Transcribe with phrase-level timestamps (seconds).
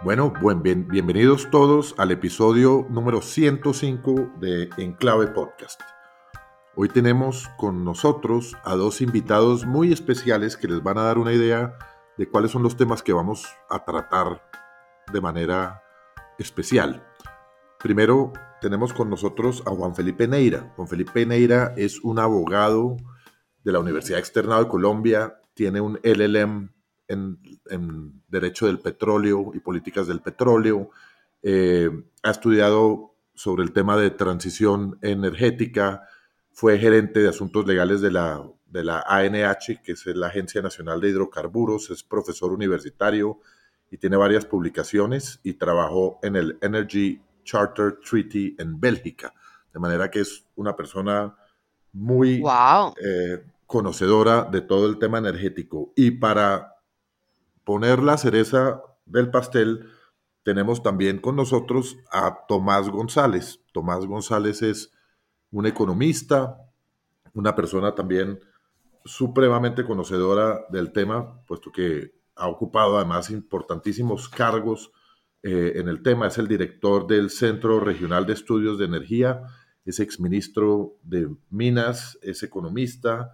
[0.00, 5.80] Bueno, buen, bien, bienvenidos todos al episodio número 105 de Enclave Podcast.
[6.76, 11.32] Hoy tenemos con nosotros a dos invitados muy especiales que les van a dar una
[11.32, 11.76] idea
[12.16, 14.40] de cuáles son los temas que vamos a tratar
[15.12, 15.82] de manera
[16.38, 17.04] especial.
[17.80, 20.72] Primero tenemos con nosotros a Juan Felipe Neira.
[20.76, 22.96] Juan Felipe Neira es un abogado
[23.64, 26.70] de la Universidad Externado de Colombia, tiene un LLM
[27.08, 27.38] en,
[28.28, 30.90] Derecho del Petróleo y Políticas del Petróleo.
[31.42, 31.90] Eh,
[32.22, 36.06] ha estudiado sobre el tema de transición energética,
[36.52, 41.00] fue gerente de asuntos legales de la, de la ANH, que es la Agencia Nacional
[41.00, 43.38] de Hidrocarburos, es profesor universitario
[43.90, 49.32] y tiene varias publicaciones y trabajó en el Energy Charter Treaty en Bélgica,
[49.72, 51.34] de manera que es una persona
[51.92, 52.42] muy
[53.02, 55.92] eh, conocedora de todo el tema energético.
[55.96, 56.77] Y para
[57.68, 59.90] poner la cereza del pastel,
[60.42, 63.60] tenemos también con nosotros a Tomás González.
[63.74, 64.90] Tomás González es
[65.50, 66.56] un economista,
[67.34, 68.40] una persona también
[69.04, 74.90] supremamente conocedora del tema, puesto que ha ocupado además importantísimos cargos
[75.42, 76.28] eh, en el tema.
[76.28, 79.42] Es el director del Centro Regional de Estudios de Energía,
[79.84, 83.30] es exministro de Minas, es economista,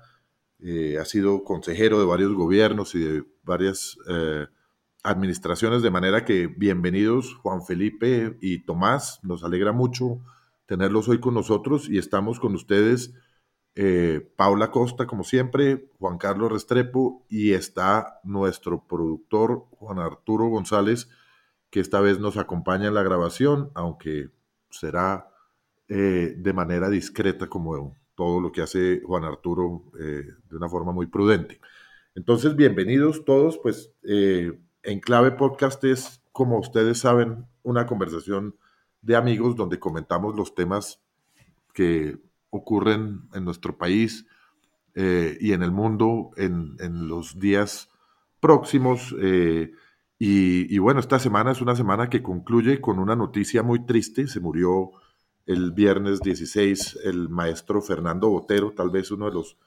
[0.60, 4.47] eh, ha sido consejero de varios gobiernos y de varias eh,
[5.02, 10.20] administraciones, de manera que bienvenidos Juan Felipe y Tomás, nos alegra mucho
[10.66, 13.12] tenerlos hoy con nosotros y estamos con ustedes,
[13.75, 21.10] eh, Paula Costa, como siempre, Juan Carlos Restrepo y está nuestro productor Juan Arturo González,
[21.70, 24.30] que esta vez nos acompaña en la grabación, aunque
[24.70, 25.30] será
[25.86, 31.06] de manera discreta como todo lo que hace Juan Arturo eh, de una forma muy
[31.06, 31.60] prudente.
[32.14, 38.56] Entonces, bienvenidos todos, pues eh, en clave podcast es, como ustedes saben, una conversación
[39.02, 41.00] de amigos donde comentamos los temas
[41.72, 42.19] que
[42.50, 44.26] ocurren en nuestro país
[44.94, 46.76] eh, y en el mundo en,
[47.08, 47.91] los días
[48.38, 49.12] próximos.
[50.19, 54.28] y, y, bueno, esta semana es una semana que concluye con una noticia muy triste.
[54.28, 54.92] Se murió
[55.47, 59.59] el viernes 16 el maestro Fernando Botero, tal vez uno de los,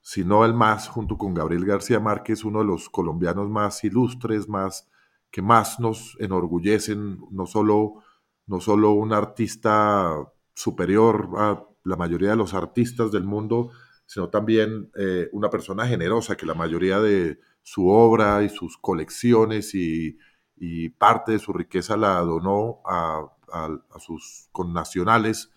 [0.00, 4.48] si no el más, junto con Gabriel García Márquez, uno de los colombianos más ilustres,
[4.48, 4.88] más
[5.30, 8.02] que más nos enorgullecen, no solo,
[8.46, 10.14] no solo un artista
[10.54, 13.70] superior a la mayoría de los artistas del mundo,
[14.06, 19.74] sino también eh, una persona generosa que la mayoría de su obra y sus colecciones
[19.74, 20.16] y,
[20.56, 25.50] y parte de su riqueza la donó a a, sus connacionales,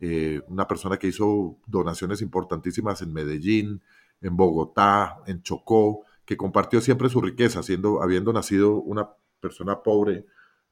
[0.00, 3.82] eh, una persona que hizo donaciones importantísimas en Medellín,
[4.20, 10.26] en Bogotá, en Chocó, que compartió siempre su riqueza, siendo, habiendo nacido una persona pobre,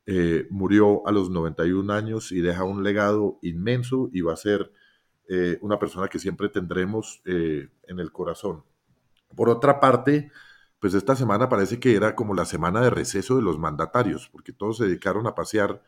[0.07, 4.73] eh, murió a los 91 años y deja un legado inmenso y va a ser
[5.28, 8.65] eh, una persona que siempre tendremos en el corazón.
[9.37, 10.31] Por otra parte,
[10.81, 14.53] pues esta semana parece que era como la semana de receso de los mandatarios, porque
[14.53, 15.83] todos se dedicaron a pasear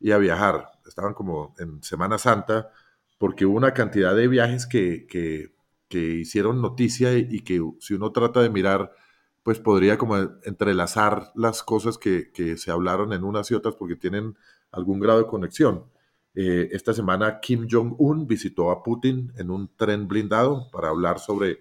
[0.00, 0.70] y a viajar.
[0.86, 2.70] Estaban como en Semana Santa
[3.18, 5.54] porque hubo una cantidad de viajes que, que,
[5.90, 8.92] hicieron noticia y, que si uno trata de mirar,
[9.42, 14.36] pues podría como entrelazar las cosas que, se hablaron en unas y otras porque tienen
[14.72, 15.84] algún grado de conexión.
[16.34, 21.60] Eh, esta semana Kim Jong-un visitó a Putin en un tren blindado para hablar sobre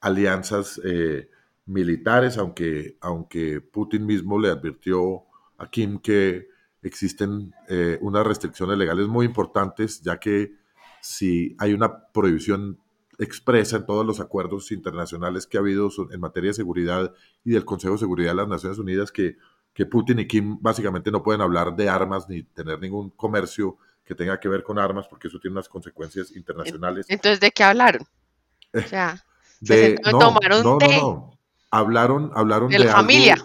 [0.00, 1.28] alianzas eh,
[1.66, 5.24] militares, aunque, aunque Putin mismo le advirtió
[5.58, 6.48] a Kim que
[6.84, 10.52] existen eh, unas restricciones legales muy importantes, ya que
[11.00, 12.78] si hay una prohibición
[13.18, 17.12] expresa en todos los acuerdos internacionales que ha habido en materia de seguridad
[17.44, 19.36] y del Consejo de Seguridad de las Naciones Unidas, que,
[19.72, 24.14] que Putin y Kim básicamente no pueden hablar de armas ni tener ningún comercio que
[24.14, 27.06] tenga que ver con armas, porque eso tiene unas consecuencias internacionales.
[27.08, 28.06] Entonces, ¿de qué hablaron?
[28.74, 29.24] O sea,
[29.60, 31.38] de, no, tomaron no, no, no,
[31.70, 33.36] Hablaron, hablaron de, la familia.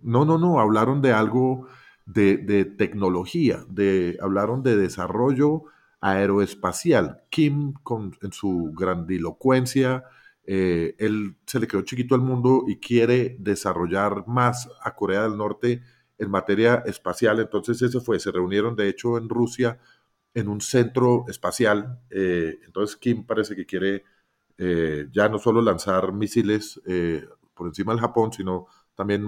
[0.00, 1.68] no, no, no, hablaron de algo
[2.06, 5.64] de, tecnología, de, hablaron de desarrollo
[6.00, 7.22] aeroespacial.
[7.30, 10.04] Kim, con, en su grandilocuencia,
[10.44, 15.36] eh, él se le quedó chiquito al mundo y quiere desarrollar más a Corea del
[15.36, 15.82] Norte
[16.18, 17.40] en materia espacial.
[17.40, 19.78] Entonces eso fue, se reunieron de hecho en Rusia
[20.32, 22.00] en un centro espacial.
[22.10, 24.04] Eh, entonces Kim parece que quiere
[24.58, 26.80] eh, ya no solo lanzar misiles
[27.54, 29.22] por encima del Japón, sino también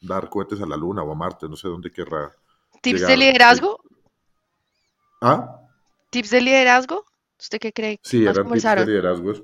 [0.00, 2.32] dar cohetes a la Luna o a Marte, no sé dónde querrá.
[2.82, 3.80] ¿Tips de liderazgo?
[5.20, 5.60] ¿Ah?
[6.10, 7.04] ¿Tips de liderazgo?
[7.40, 8.00] ¿Usted qué cree?
[8.02, 9.42] Sí, eran tips de liderazgo es,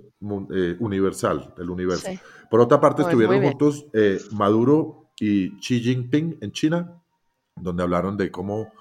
[0.53, 2.11] eh, universal, el universo.
[2.51, 7.00] Por otra parte, estuvieron juntos eh, Maduro y Xi Jinping en China.
[7.57, 8.73] donde hablaron de cómo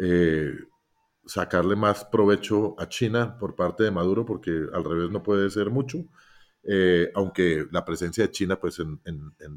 [0.00, 0.52] eh,
[1.26, 5.68] sacarle más provecho a China por parte de Maduro, porque al revés no puede ser
[5.68, 5.98] mucho.
[6.68, 9.00] Eh, aunque la presencia de China pues en,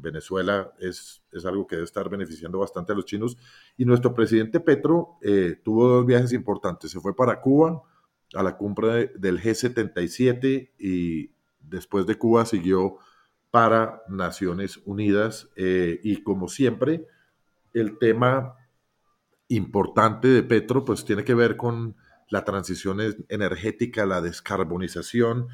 [0.00, 3.36] Venezuela es, es, algo que debe estar beneficiando bastante a los chinos.
[3.76, 6.92] Y nuestro presidente Petro eh, tuvo dos viajes importantes.
[6.92, 7.82] Se fue para Cuba
[8.34, 12.98] a la cumbre del G77 y después de Cuba siguió
[13.50, 15.50] para Naciones Unidas.
[15.56, 17.08] Eh, y como siempre,
[17.72, 18.54] el tema
[19.48, 21.96] importante de Petro pues tiene que ver con
[22.28, 25.48] la transición energética, la descarbonización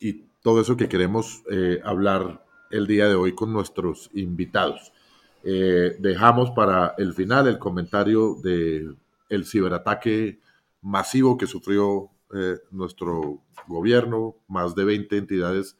[0.00, 4.92] y todo eso que queremos eh, hablar el día de hoy con nuestros invitados.
[5.42, 8.94] Eh, dejamos para el final el comentario de
[9.28, 10.40] el ciberataque
[10.82, 15.76] masivo que sufrió eh, nuestro gobierno, más de 20 entidades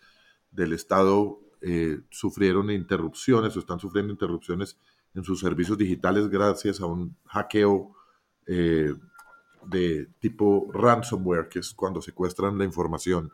[0.50, 1.40] del Estado
[2.10, 4.78] sufrieron interrupciones o están sufriendo interrupciones
[5.14, 7.92] en sus servicios digitales gracias a un hackeo
[8.46, 13.32] de tipo ransomware, que es cuando secuestran la información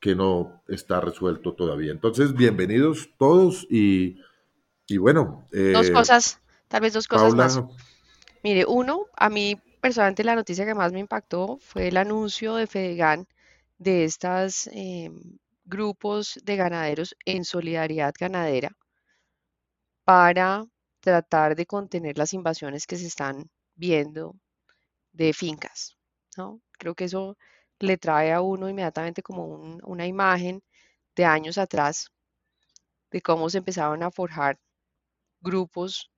[0.00, 1.92] que no está resuelto todavía.
[1.92, 4.16] Entonces, bienvenidos todos y,
[4.98, 5.46] bueno.
[5.50, 7.60] dos eh, cosas, tal vez dos cosas más.
[8.42, 12.66] Mire, uno, a mí personalmente la noticia que más me impactó fue el anuncio de
[12.66, 13.26] Fedegan
[13.78, 18.70] de estos em, grupos de ganaderos en solidaridad ganadera
[20.04, 20.64] para
[21.00, 24.34] tratar de contener las invasiones que se están viendo
[25.12, 25.96] de fincas.
[26.36, 26.60] ¿no?
[26.72, 27.36] Creo que eso
[27.80, 29.44] le trae a uno inmediatamente como
[29.84, 30.62] una imagen
[31.16, 32.10] de años atrás
[33.10, 34.58] de cómo se empezaban a forjar
[35.40, 36.10] grupos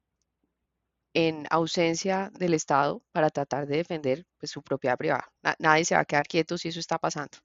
[1.14, 5.30] en ausencia del Estado para tratar de defender pues, su propiedad privada.
[5.58, 7.38] nadie se va a quedar quieto si eso está pasando.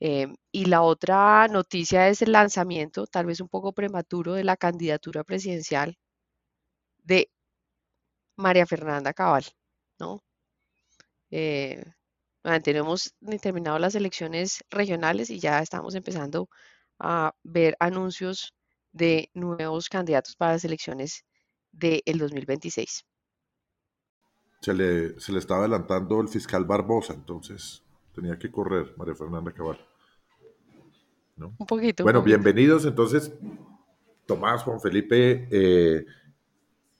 [0.00, 4.56] Em, y la otra noticia es el lanzamiento, tal vez un poco prematuro, de la
[4.56, 5.96] candidatura presidencial
[7.04, 7.28] de
[8.36, 9.44] María Fernanda Cabal,
[10.00, 10.20] ¿no?
[11.30, 11.82] Eh,
[12.62, 16.48] tenemos terminado las elecciones regionales y ya estamos empezando
[16.98, 18.54] a ver anuncios
[18.92, 21.24] de nuevos candidatos para las elecciones
[21.72, 23.04] del 2026.
[24.60, 27.82] Se le, se le estaba adelantando el fiscal Barbosa, entonces
[28.14, 29.78] tenía que correr María Fernanda Cabal.
[31.36, 32.02] Un poquito.
[32.04, 33.32] Bueno, bienvenidos entonces,
[34.26, 35.48] Tomás, Juan Felipe.
[35.50, 36.04] Eh,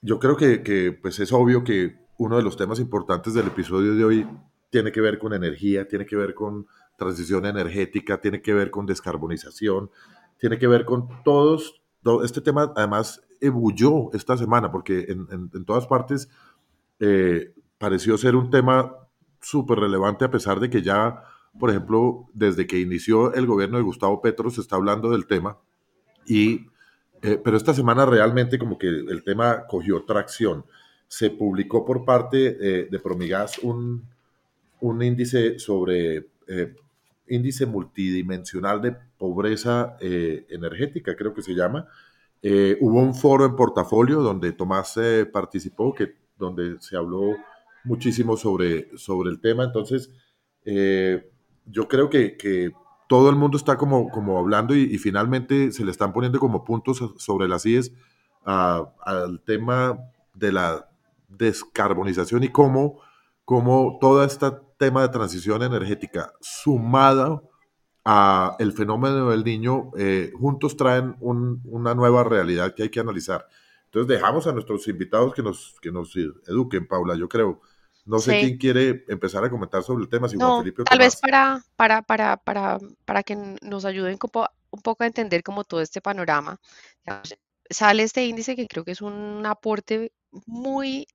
[0.01, 3.93] yo creo que, que pues es obvio que uno de los temas importantes del episodio
[3.93, 4.27] de hoy
[4.71, 6.65] tiene que ver con energía, tiene que ver con
[6.97, 9.91] transición energética, tiene que ver con descarbonización,
[10.39, 15.85] tiene que ver con todos, todo este tema además ebulló esta semana porque en, todas
[15.87, 16.29] partes
[16.99, 18.95] eh, pareció ser un tema
[19.41, 21.23] súper relevante a pesar de que ya,
[21.59, 25.57] por ejemplo, desde que inició el gobierno de Gustavo Petro se está hablando del tema
[26.25, 26.67] y
[27.23, 30.65] eh, pero esta semana realmente como que el tema cogió tracción.
[31.07, 34.07] Se publicó por parte eh, de Promigas un,
[34.81, 36.75] un índice sobre eh,
[37.27, 41.87] índice multidimensional de pobreza eh, energética, creo que se llama.
[42.41, 44.99] Eh, hubo un foro en portafolio donde Tomás
[45.31, 47.35] participó, que, donde se habló
[47.83, 49.63] muchísimo sobre, sobre el tema.
[49.63, 50.09] Entonces,
[50.63, 52.71] yo creo que, que,
[53.07, 57.03] todo el mundo está como, como hablando y, finalmente se le están poniendo como puntos
[57.17, 57.91] sobre las IES
[58.45, 59.99] al tema
[60.33, 60.89] de la
[61.27, 63.01] descarbonización y cómo,
[63.43, 67.39] cómo toda esta tema de transición energética sumada
[68.03, 73.45] a el fenómeno del niño, eh, juntos traen una nueva realidad que hay que analizar.
[73.85, 77.61] Entonces dejamos a nuestros invitados que nos, que nos eduquen, Paula, yo creo.
[78.05, 80.97] No sé quién quiere empezar a comentar sobre el tema, si Juan Felipe o Tal
[80.97, 85.81] vez para, para, para, para, para que nos ayuden un poco a entender como todo
[85.81, 86.59] este panorama.
[87.69, 90.11] Sale este índice que creo que es un aporte
[90.47, 91.05] muy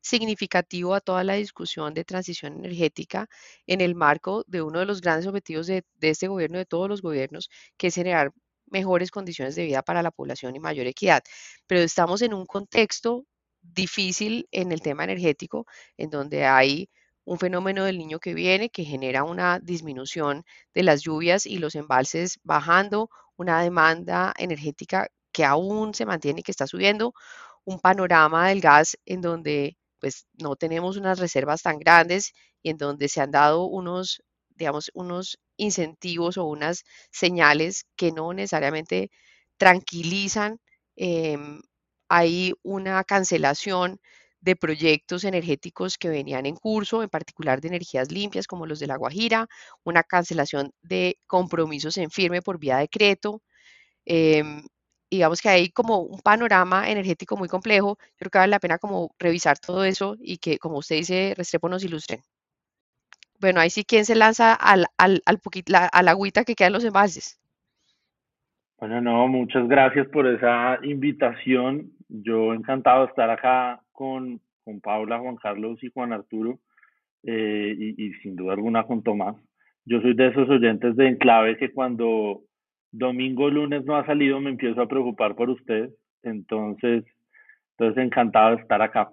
[0.00, 3.28] significativo a toda la discusión de transición energética
[3.66, 7.02] en el marco de uno de los grandes objetivos de, este gobierno, de todos los
[7.02, 8.32] gobiernos, que es generar
[8.66, 11.22] mejores condiciones de vida para la población y mayor equidad.
[11.66, 13.24] Pero estamos en un contexto
[13.62, 16.88] difícil en el tema energético, en donde hay
[17.24, 21.74] un fenómeno del niño que viene, que genera una disminución de las lluvias y los
[21.74, 27.12] embalses bajando, una demanda energética que aún se mantiene y que está subiendo,
[27.64, 32.76] un panorama del gas en donde pues no tenemos unas reservas tan grandes y en
[32.78, 34.22] donde se han dado unos,
[34.56, 39.10] digamos, unos incentivos o unas señales que no necesariamente
[39.56, 40.58] tranquilizan.
[40.96, 41.60] Em,
[42.08, 44.00] hay una cancelación
[44.40, 48.86] de proyectos energéticos que venían en curso, en particular de energías limpias como los de
[48.86, 49.48] La Guajira,
[49.84, 53.42] una cancelación de compromisos en firme por vía decreto.
[55.10, 57.98] Em, digamos que hay como un panorama energético muy complejo.
[58.00, 61.34] Yo creo que vale la pena como revisar todo eso y que, como usted dice,
[61.36, 62.20] Restrepo nos ilustren.
[63.40, 66.68] Bueno, ahí sí, ¿quién se lanza al, al, al la, a la agüita que queda
[66.68, 67.40] en los envases?
[68.78, 71.92] Bueno, no, muchas gracias por esa invitación.
[72.08, 76.58] Yo encantado de estar acá con, con Paula, Juan Carlos y Juan Arturo,
[77.24, 79.36] eh, y, y, sin duda alguna con Tomás.
[79.84, 82.42] Yo soy de esos oyentes de Enclave que cuando
[82.90, 85.92] domingo lunes no ha salido me empiezo a preocupar por ustedes.
[86.22, 87.04] Entonces,
[87.76, 89.10] entonces encantado de estar acá.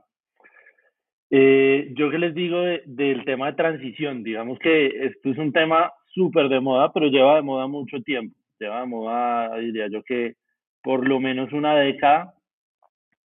[1.30, 5.92] Eh, yo que les digo del tema de transición, digamos que esto es un tema
[6.14, 10.36] súper de moda, pero lleva de moda mucho tiempo lleva de moda, diría yo que
[10.82, 12.34] por lo menos una década,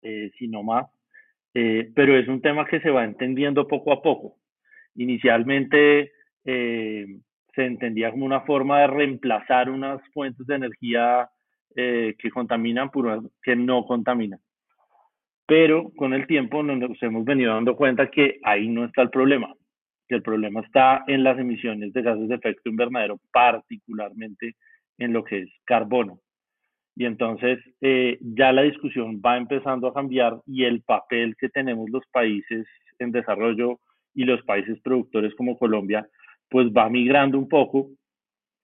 [0.02, 0.86] eh, si no más,
[1.54, 4.36] eh, pero es un tema que se va entendiendo poco a poco.
[4.94, 6.12] Inicialmente
[7.54, 11.28] se entendía como una forma de reemplazar unas fuentes de energía
[11.72, 14.40] que contaminan por unas que no contaminan.
[15.46, 19.52] Pero con el tiempo nos hemos venido dando cuenta que ahí no está el problema,
[20.08, 24.54] que el problema está en las emisiones de gases de efecto invernadero, particularmente
[24.98, 26.20] en lo que es carbono.
[26.94, 31.90] Y entonces eh, ya la discusión va empezando a cambiar y el papel que tenemos
[31.90, 32.66] los países
[33.00, 33.80] en desarrollo
[34.14, 36.06] y los países productores como Colombia,
[36.50, 37.88] pues va migrando un poco,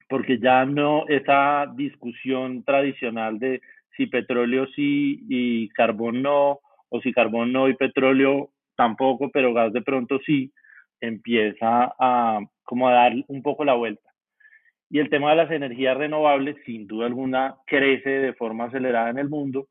[0.09, 3.61] porque ya no esa discusión tradicional de
[3.97, 9.73] si petróleo sí y carbón no, o si carbón no y petróleo tampoco, pero gas
[9.73, 10.53] de pronto sí,
[11.01, 14.11] empieza a como a dar un poco la vuelta.
[14.91, 19.19] Y el tema de las energías renovables, sin duda alguna, crece de forma acelerada en
[19.19, 19.69] el mundo,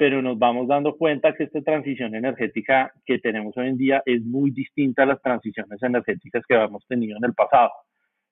[0.00, 4.24] pero nos vamos dando cuenta que esta transición energética que tenemos hoy en día es
[4.24, 7.70] muy distinta a las transiciones energéticas que habíamos tenido en el pasado.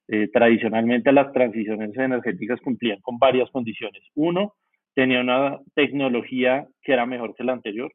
[0.09, 4.03] Eh, tradicionalmente las transiciones energéticas cumplían con varias condiciones.
[4.15, 4.55] Uno,
[4.95, 7.93] tenía una tecnología que era mejor que la anterior.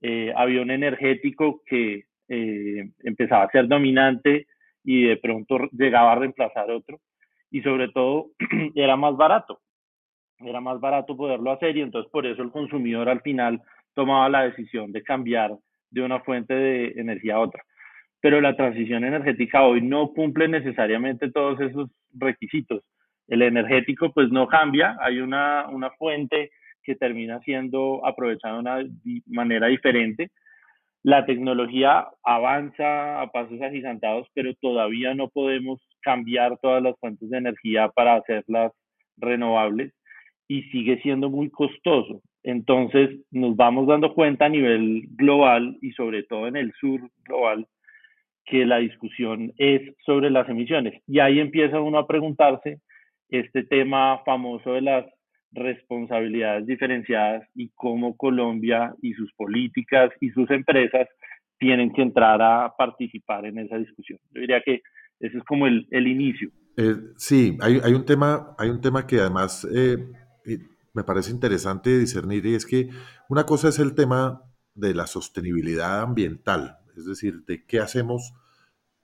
[0.00, 4.46] Eh, había un energético que eh, empezaba a ser dominante
[4.84, 7.00] y de pronto llegaba a reemplazar otro
[7.50, 8.30] y sobre todo
[8.76, 9.62] era más barato.
[10.40, 13.62] Era más barato poderlo hacer y entonces por eso el consumidor al final
[13.94, 15.56] tomaba la decisión de cambiar
[15.90, 17.62] de una fuente de energía a otra.
[18.20, 22.82] Pero la transición energética hoy no cumple necesariamente todos esos requisitos.
[23.28, 26.50] El energético pues no cambia, hay una, una fuente
[26.82, 28.84] que termina siendo aprovechada de una
[29.26, 30.30] manera diferente,
[31.04, 37.36] la tecnología avanza a pasos agigantados, pero todavía no podemos cambiar todas las fuentes de
[37.36, 38.72] energía para hacerlas
[39.18, 39.92] renovables
[40.48, 42.22] y sigue siendo muy costoso.
[42.42, 47.66] Entonces nos vamos dando cuenta a nivel global y sobre todo en el sur global
[48.44, 51.02] que la discusión es sobre las emisiones.
[51.06, 52.80] Y ahí empieza uno a preguntarse
[53.30, 55.06] este tema famoso de las
[55.52, 61.08] responsabilidades diferenciadas y cómo Colombia y sus políticas y sus empresas
[61.58, 64.18] tienen que entrar a participar en esa discusión.
[64.32, 64.82] Yo diría que
[65.20, 66.50] ese es como el, el inicio.
[66.76, 69.96] Eh, sí, hay, hay, un tema, hay un tema que además eh,
[70.92, 72.90] me parece interesante discernir y es que
[73.28, 74.42] una cosa es el tema
[74.74, 78.32] de la sostenibilidad ambiental, es decir, de qué hacemos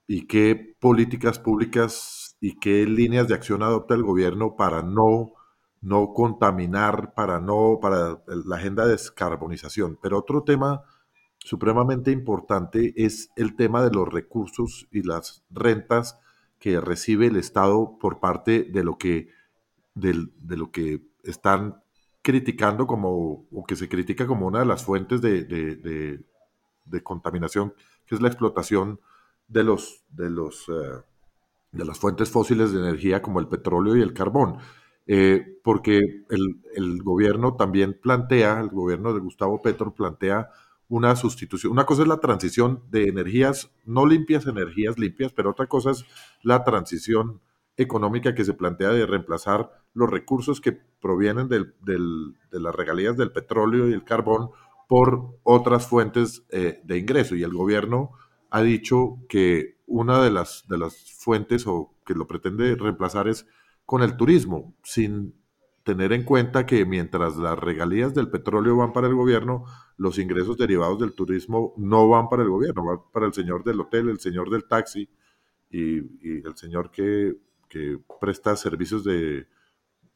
[0.07, 5.33] y qué políticas públicas y qué líneas de acción adopta el gobierno para no
[5.81, 9.97] no contaminar, para no, para la agenda de descarbonización.
[10.01, 10.83] Pero otro tema
[11.39, 16.19] supremamente importante es el tema de los recursos y las rentas
[16.59, 19.29] que recibe el Estado por parte de lo que,
[19.95, 21.81] de, lo que están
[22.21, 27.73] criticando como, o que se critica como una de las fuentes de, de, contaminación,
[28.05, 28.99] que es la explotación
[29.47, 31.01] de los, de los, eh,
[31.71, 34.57] de las fuentes fósiles de energía como el petróleo y el carbón.
[35.07, 35.99] Eh, porque
[36.29, 40.49] el, gobierno también plantea, el gobierno de Gustavo Petro plantea
[40.89, 41.71] una sustitución.
[41.71, 46.05] Una cosa es la transición de energías no limpias, energías limpias, pero otra cosa es
[46.43, 47.41] la transición
[47.77, 51.65] económica que se plantea de reemplazar los recursos que provienen de
[52.51, 54.51] las regalías del petróleo y el carbón
[54.87, 57.35] por otras fuentes eh, de ingreso.
[57.35, 58.11] Y el gobierno
[58.49, 63.47] ha dicho que una de las, de las fuentes o que lo pretende reemplazar es
[63.85, 65.33] con el turismo, sin
[65.83, 69.63] tener en cuenta que mientras las regalías del petróleo van para el gobierno,
[69.97, 73.79] los ingresos derivados del turismo no van para el gobierno, van para el señor del
[73.79, 75.09] hotel, el señor del taxi
[75.69, 75.99] y,
[76.45, 77.37] el señor que,
[78.19, 79.47] presta servicios de,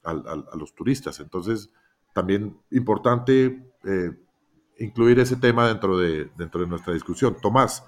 [0.06, 1.20] a, los turistas.
[1.20, 1.70] Entonces,
[2.14, 3.46] también importante
[3.84, 4.12] eh,
[4.80, 7.38] incluir ese tema dentro de, dentro de nuestra discusión.
[7.42, 7.86] Tomás,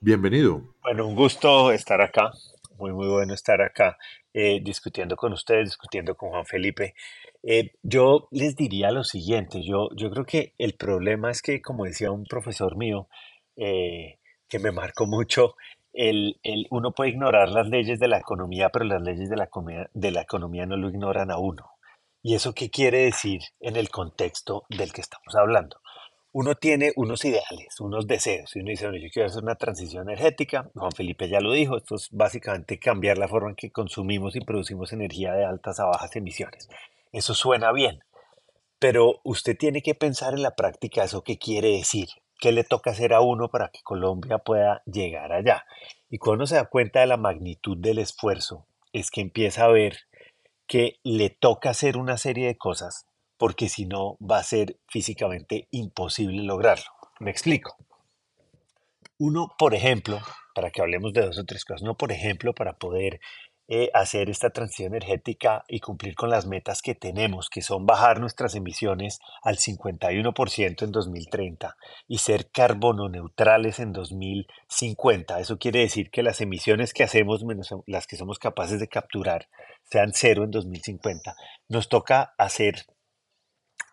[0.00, 0.74] bienvenido.
[0.82, 2.32] Bueno, un gusto estar acá
[2.76, 3.96] muy, muy bueno estar acá
[4.32, 6.94] eh, discutiendo con ustedes, discutiendo con Juan Felipe.
[7.42, 11.84] Eh, yo les diría lo siguiente, yo, yo creo que el problema es que, como
[11.84, 13.08] decía un profesor mío,
[13.56, 15.54] que me marcó mucho,
[15.94, 19.48] el, el, uno puede ignorar las leyes de la economía, pero las leyes de la,
[19.92, 21.70] de la economía no lo ignoran a uno.
[22.22, 25.78] ¿Y eso qué quiere decir en el contexto del que estamos hablando?
[26.34, 30.08] uno tiene unos ideales, unos deseos, y uno dice, bueno, yo quiero hacer una transición
[30.08, 34.34] energética, Juan Felipe ya lo dijo, esto es básicamente cambiar la forma en que consumimos
[34.34, 36.68] y producimos energía de altas a bajas emisiones.
[37.12, 38.00] Eso suena bien,
[38.80, 42.08] pero usted tiene que pensar en la práctica eso qué quiere decir,
[42.40, 45.64] qué le toca hacer a uno para que Colombia pueda llegar allá.
[46.10, 49.68] Y cuando uno se da cuenta de la magnitud del esfuerzo, es que empieza a
[49.68, 49.98] ver
[50.66, 55.68] que le toca hacer una serie de cosas porque si no va a ser físicamente
[55.70, 56.86] imposible lograrlo.
[57.20, 57.76] Me explico.
[59.18, 60.20] Uno, por ejemplo,
[60.54, 63.20] para que hablemos de dos o tres cosas, uno, por ejemplo, para poder
[63.66, 68.20] eh, hacer esta transición energética y cumplir con las metas que tenemos, que son bajar
[68.20, 71.74] nuestras emisiones al 51% en 2030
[72.06, 75.40] y ser carbono neutrales en 2050.
[75.40, 79.48] Eso quiere decir que las emisiones que hacemos, menos las que somos capaces de capturar,
[79.90, 81.34] sean cero en 2050.
[81.68, 82.84] Nos toca hacer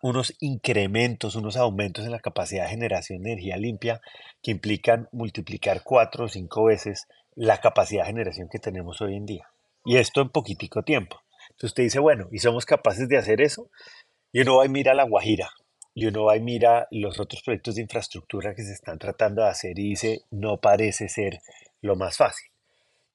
[0.02, 4.02] unos incrementos, unos aumentos en la capacidad de generación de energía limpia
[4.42, 9.26] que implican multiplicar cuatro o cinco veces la capacidad de generación que tenemos hoy en
[9.26, 9.51] día.
[9.84, 11.22] Y esto en poquitico tiempo.
[11.50, 13.70] Entonces usted dice, bueno, ¿y somos capaces de hacer eso?
[14.32, 15.50] Y uno va y mira La Guajira,
[15.94, 19.50] y uno va y mira los otros proyectos de infraestructura que se están tratando de
[19.50, 21.40] hacer y dice, no parece ser
[21.82, 22.50] lo más fácil.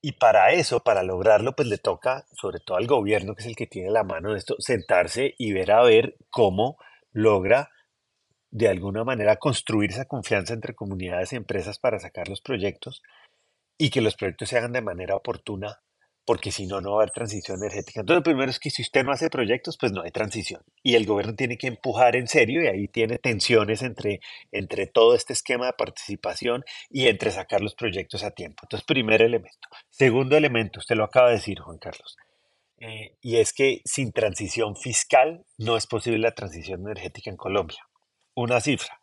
[0.03, 3.57] Y para eso, para lograrlo, pues le toca, sobre todo al gobierno, que es el
[3.57, 6.77] que tiene la mano de esto, sentarse y ver a ver cómo
[7.13, 7.71] logra
[8.51, 13.03] de alguna manera construir esa confianza entre comunidades y empresas para sacar los proyectos
[13.79, 15.81] y que los proyectos se hagan de manera oportuna
[16.27, 18.01] porque si no, no va a haber transición energética.
[18.01, 20.61] Entonces, lo primero es que si usted no hace proyectos, pues no hay transición.
[20.83, 25.15] Y el gobierno tiene que empujar en serio y ahí tiene tensiones entre, entre todo
[25.15, 28.65] este esquema de participación y entre sacar los proyectos a tiempo.
[28.65, 29.69] Entonces, primer elemento.
[29.89, 32.17] Segundo elemento, usted lo acaba de decir, Juan Carlos,
[32.79, 37.79] eh, y es que sin transición fiscal no es posible la transición energética en Colombia.
[38.35, 39.01] Una cifra.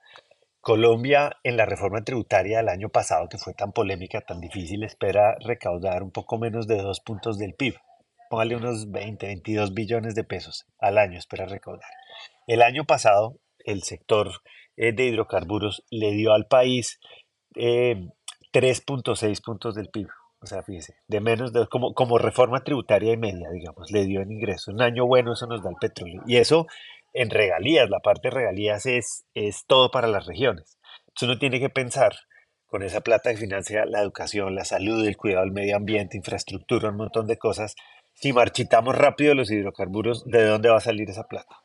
[0.63, 5.35] Colombia en la reforma tributaria del año pasado, que fue tan polémica, tan difícil, espera
[5.41, 7.75] recaudar un poco menos de dos puntos del PIB.
[8.29, 11.89] Póngale unos 20, 22 billones de pesos al año, espera recaudar.
[12.47, 14.31] El año pasado, el sector
[14.77, 17.01] eh, de hidrocarburos le dio al país
[17.55, 20.07] 3.6 eh, puntos del PIB.
[20.41, 24.21] O sea, fíjese, de menos de como, como reforma tributaria y media, digamos, le dio
[24.21, 24.73] en ingresos.
[24.73, 26.21] Un año bueno, eso nos da el petróleo.
[26.25, 26.67] Y eso
[27.13, 30.77] en regalías, la parte de regalías es, es todo para las regiones.
[31.07, 32.15] Entonces uno tiene que pensar
[32.65, 36.89] con esa plata que financia la educación, la salud, el cuidado del medio ambiente, infraestructura,
[36.89, 37.75] un montón de cosas.
[38.15, 41.61] Si marchitamos rápido los hidrocarburos, ¿de dónde va a salir esa plata?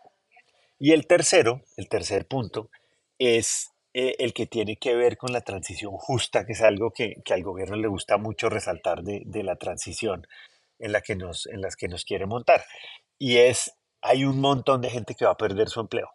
[0.79, 2.71] Y el tercero, el tercer punto,
[3.19, 7.17] es eh, el que tiene que ver con la transición justa, que es algo que,
[7.25, 10.27] que al gobierno le gusta mucho resaltar de, de, la transición
[10.79, 12.65] en la, que nos, en las que nos quiere montar.
[13.19, 16.11] Y es hay un montón de gente que va a perder su empleo.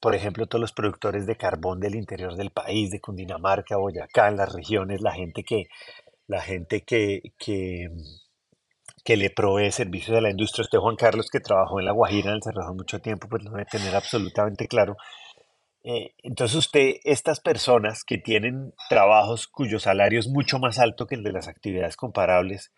[0.00, 4.36] Por ejemplo, todos los productores de carbón del interior del país, de Cundinamarca, Boyacá, en
[4.36, 5.64] las regiones, la gente que,
[6.26, 7.90] la gente que, que,
[9.16, 10.62] le provee servicios a la industria.
[10.62, 13.50] Usted, Juan Carlos, que trabajó en La Guajira, en el Cerrado mucho tiempo, pues lo
[13.50, 14.96] debe tener absolutamente claro.
[15.88, 21.14] Eh, entonces usted, estas personas que tienen trabajos cuyo salario es mucho más alto que
[21.14, 22.72] el de las actividades comparables,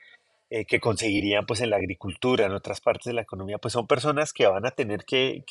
[0.50, 3.86] eh, que conseguirían pues en la agricultura, en otras partes de la economía, pues son
[3.86, 5.44] personas que van a tener que,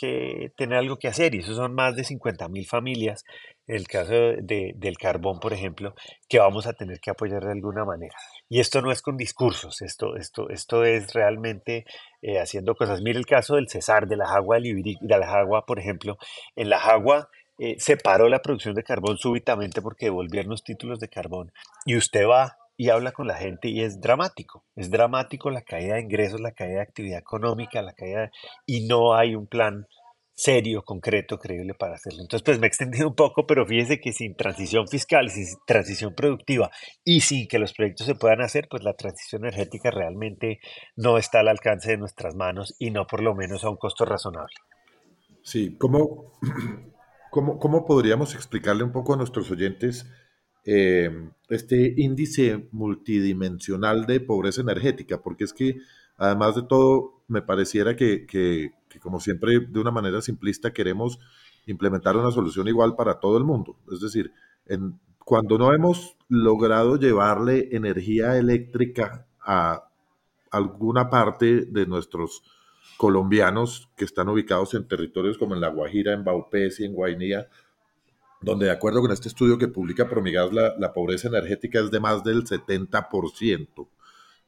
[0.56, 3.24] tener algo que hacer y eso son más de 50 mil familias,
[3.68, 5.94] en el caso de, del carbón, por ejemplo,
[6.28, 8.16] que vamos a tener que apoyar de alguna manera.
[8.50, 11.86] Y esto no es con discursos, esto, esto, esto es realmente
[12.24, 13.02] eh, haciendo cosas.
[13.02, 16.18] Mire el caso del Cesar, de la Jagua, de la Jagua, por ejemplo,
[16.56, 17.30] en la Jagua
[17.60, 21.52] eh, se paró la producción de carbón súbitamente porque devolvieron los títulos de carbón
[21.86, 24.64] y usted va y habla con la gente y es dramático.
[24.76, 28.32] Es dramático la caída de ingresos, la caída de actividad económica, la caída
[28.66, 29.88] y no hay un plan
[30.38, 32.22] serio, concreto, creíble para hacerlo.
[32.22, 36.14] Entonces, pues me he extendido un poco, pero fíjese que sin transición fiscal, sin transición
[36.14, 36.70] productiva
[37.04, 40.60] y sin que los proyectos se puedan hacer, pues la transición energética realmente
[40.96, 44.06] no está al alcance de nuestras manos y no por lo menos a un costo
[44.06, 44.54] razonable.
[45.42, 46.34] Sí, ¿cómo,
[47.32, 50.06] cómo, cómo podríamos explicarle un poco a nuestros oyentes?
[50.70, 51.10] Eh,
[51.48, 55.78] este índice multidimensional de pobreza energética, porque es que
[56.18, 61.20] además de todo, me pareciera que, que, como siempre, de una manera simplista, queremos
[61.68, 63.78] implementar una solución igual para todo el mundo.
[63.90, 64.34] Es decir,
[64.66, 69.90] en, cuando no hemos logrado llevarle energía eléctrica a
[70.52, 72.44] alguna parte de nuestros
[72.98, 77.48] colombianos que están ubicados en territorios como en La Guajira, en Baupés y en Guainía,
[78.42, 82.00] donde de acuerdo con este estudio que publica Promigas, la, la pobreza energética es de
[82.00, 83.88] más del 70%.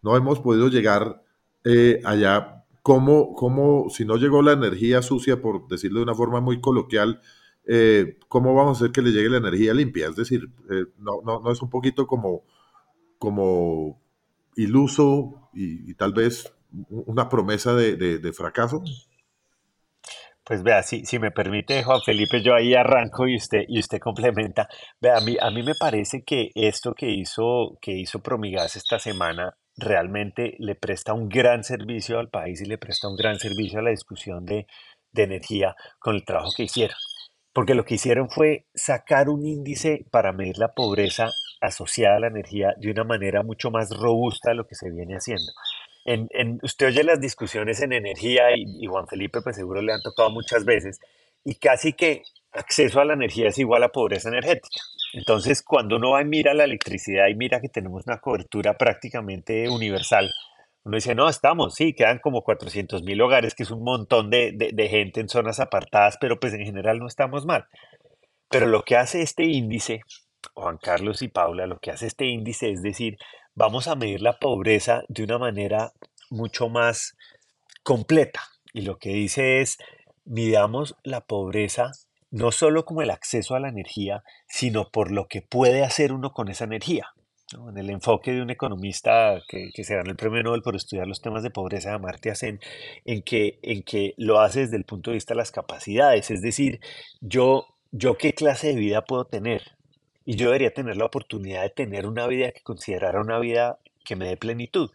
[0.02, 1.24] No hemos podido llegar
[1.64, 2.66] eh, allá.
[2.82, 7.22] ¿Cómo, ¿Cómo, si no llegó la energía sucia, por decirlo de una forma muy coloquial,
[7.66, 10.08] eh, cómo vamos a hacer que le llegue la energía limpia?
[10.08, 12.44] Es decir, eh, no, no, no, es un poquito como,
[13.18, 14.02] como
[14.56, 16.54] iluso y, tal vez
[16.90, 18.84] una promesa de, de fracaso.
[20.50, 24.00] Pues vea, si, si me permite, Juan Felipe, yo ahí arranco y usted, y usted
[24.00, 24.68] complementa.
[25.00, 28.98] Vea, a mí, a mí me parece que esto que hizo, que hizo Promigas esta
[28.98, 33.78] semana realmente le presta un gran servicio al país y le presta un gran servicio
[33.78, 34.66] a la discusión de,
[35.12, 36.98] de energía con el trabajo que hicieron.
[37.54, 41.30] Porque lo que hicieron fue sacar un índice para medir la pobreza
[41.62, 45.14] asociada a la energía de una manera mucho más robusta de lo que se viene
[45.14, 45.52] haciendo
[46.10, 50.30] en, usted oye las discusiones en energía y, Juan Felipe pues seguro le han tocado
[50.32, 51.00] muchas veces
[51.44, 54.82] y casi que acceso a la energía es igual a pobreza energética.
[55.14, 59.70] Entonces, cuando uno va y mira la electricidad y mira que tenemos una cobertura prácticamente
[59.70, 60.32] universal,
[60.84, 64.54] uno dice, no, estamos, sí, quedan como 400 mil hogares, que es un montón de,
[64.54, 67.68] de, gente en zonas apartadas, pero pues en general no estamos mal.
[68.50, 70.02] Pero lo que hace este índice,
[70.54, 73.18] Juan Carlos y Paula, lo que hace este índice es decir,
[73.56, 75.94] vamos a medir la pobreza de una manera
[76.30, 77.16] mucho más
[77.84, 78.42] completa.
[78.74, 79.78] Y lo que dice es,
[80.26, 81.92] midamos la pobreza
[82.32, 86.32] no solo como el acceso a la energía, sino por lo que puede hacer uno
[86.32, 87.08] con esa energía.
[87.68, 91.22] En el enfoque de un economista que, se ganó el premio Nobel por estudiar los
[91.22, 92.60] temas de pobreza, Amartya Sen,
[93.06, 96.44] en que, en que lo hace desde el punto de vista de las capacidades, es
[96.44, 96.80] decir,
[97.22, 99.64] yo, yo qué clase de vida puedo tener,
[100.30, 104.16] y yo debería tener la oportunidad de tener una vida que considerara una vida que
[104.16, 104.92] me dé plenitud.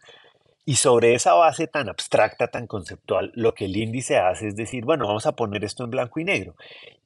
[0.63, 4.85] Y sobre esa base tan abstracta, tan conceptual, lo que el índice hace es decir,
[4.85, 6.55] bueno, vamos a poner esto en blanco y negro.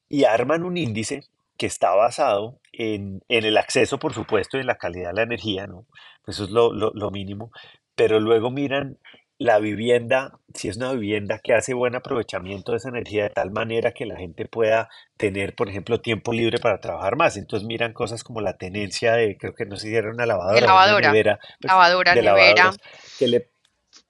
[0.10, 1.24] Y arman un índice
[1.58, 5.66] que está basado en, el acceso, por supuesto, y en la calidad de la energía,
[5.66, 5.88] ¿no?
[6.28, 7.52] Eso es lo, lo mínimo.
[7.96, 9.00] Pero luego miran
[9.40, 13.52] la vivienda, si es una vivienda que hace buen aprovechamiento de esa energía de tal
[13.52, 17.38] manera que la gente pueda tener, por ejemplo, tiempo libre para trabajar más.
[17.38, 20.68] Entonces miran cosas como la tenencia de, creo que no sé si era una lavadora,
[20.68, 22.74] lavadora, nevera, pues, lavadora, nevera.
[23.18, 23.52] Que le,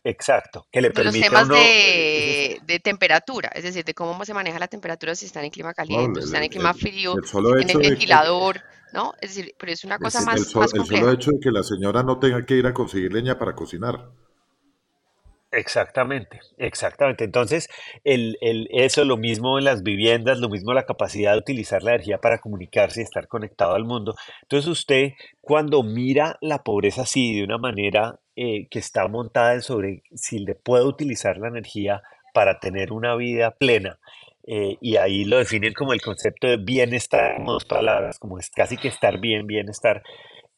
[0.04, 4.58] exacto, que le permite los temas de, de, temperatura, es decir, de cómo se maneja
[4.58, 7.14] la temperatura si están en clima caliente, si están en clima frío,
[7.62, 8.62] en el ventilador.
[8.92, 9.14] ¿no?
[9.22, 11.62] Es decir, pero es una cosa más, el, más el solo hecho de que la
[11.62, 14.10] señora no tenga que ir a conseguir leña para cocinar.
[15.52, 17.24] Exactamente, exactamente.
[17.24, 17.70] Entonces,
[18.04, 21.92] el, el, eso, lo mismo en las viviendas, lo mismo la capacidad de utilizar la
[21.96, 24.14] energía para comunicarse y estar conectado al mundo.
[24.44, 30.04] Entonces, usted cuando mira la pobreza así, de una manera eh, que está montada sobre
[30.14, 33.98] si le puede utilizar la energía para tener una vida plena,
[34.46, 38.52] eh, y ahí lo definen como el concepto de bienestar, en dos palabras, como es
[38.52, 40.04] casi que estar bien, bienestar.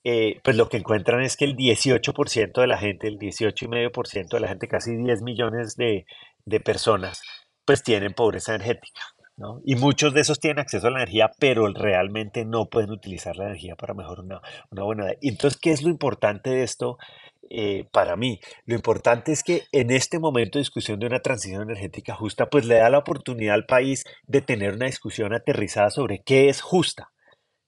[0.03, 4.39] Eh, pues lo que encuentran es que el 18% de la gente, el 18,5% de
[4.39, 6.05] la gente, casi 10 millones de,
[6.45, 7.21] de personas,
[7.65, 9.01] pues tienen pobreza energética.
[9.37, 9.61] ¿no?
[9.63, 13.45] Y muchos de esos tienen acceso a la energía, pero realmente no pueden utilizar la
[13.45, 15.17] energía para mejorar una, una buena vida.
[15.21, 16.97] Entonces, ¿qué es lo importante de esto
[17.49, 18.39] eh, para mí?
[18.65, 22.65] Lo importante es que en este momento de discusión de una transición energética justa, pues
[22.65, 27.11] le da la oportunidad al país de tener una discusión aterrizada sobre qué es justa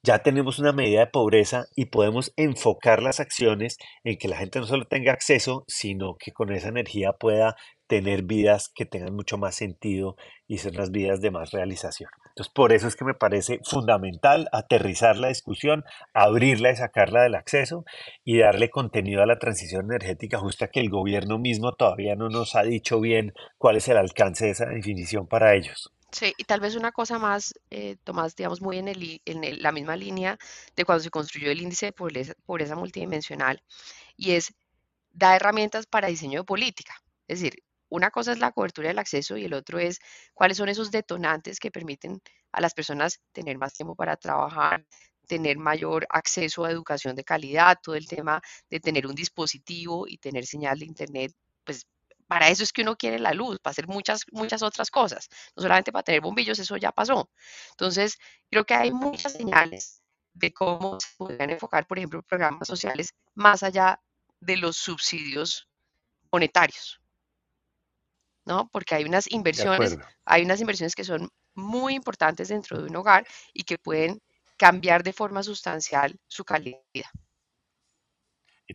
[0.06, 4.60] ya tenemos una medida de pobreza y podemos enfocar las acciones en que la gente
[4.60, 7.56] no solo tenga acceso, sino que con esa energía pueda
[7.88, 12.10] tener vidas que tengan mucho más sentido y ser unas vidas de más realización.
[12.30, 17.36] Entonces, por eso es que me parece fundamental aterrizar la discusión, abrirla y sacarla del
[17.36, 17.86] acceso
[18.26, 22.56] y darle contenido a la transición energética justa que el gobierno mismo todavía no nos
[22.56, 25.93] ha dicho bien cuál es el alcance de esa definición para ellos.
[26.14, 29.72] Sí, y tal vez una cosa más, eh, Tomás, digamos, muy en, el, en la
[29.72, 30.38] misma línea
[30.76, 33.62] de cuando se construyó el índice de pobreza, multidimensional,
[34.18, 34.54] y es,
[35.12, 36.96] da herramientas para diseño de política.
[37.28, 40.00] Es decir, una cosa es la cobertura del acceso y el otro es
[40.34, 42.22] cuáles son esos detonantes que permiten
[42.52, 44.86] a las personas tener más tiempo para trabajar,
[45.28, 50.18] tener mayor acceso a educación de calidad, todo el tema de tener un dispositivo y
[50.18, 51.34] tener señal de internet,
[51.66, 51.86] pues
[52.34, 55.62] para eso es que uno quiere la luz, para hacer muchas, muchas otras cosas, no
[55.62, 57.30] solamente para tener bombillos, eso ya pasó.
[57.70, 58.18] Entonces,
[58.50, 60.02] creo que hay muchas señales
[60.34, 64.02] de cómo se podrían enfocar, por ejemplo, programas sociales más allá
[64.40, 65.70] de los subsidios
[66.32, 67.00] monetarios.
[68.46, 68.68] ¿no?
[68.70, 73.28] Porque hay unas inversiones, hay unas inversiones que son muy importantes dentro de un hogar
[73.54, 74.20] y que pueden
[74.58, 76.80] cambiar de forma sustancial su calidad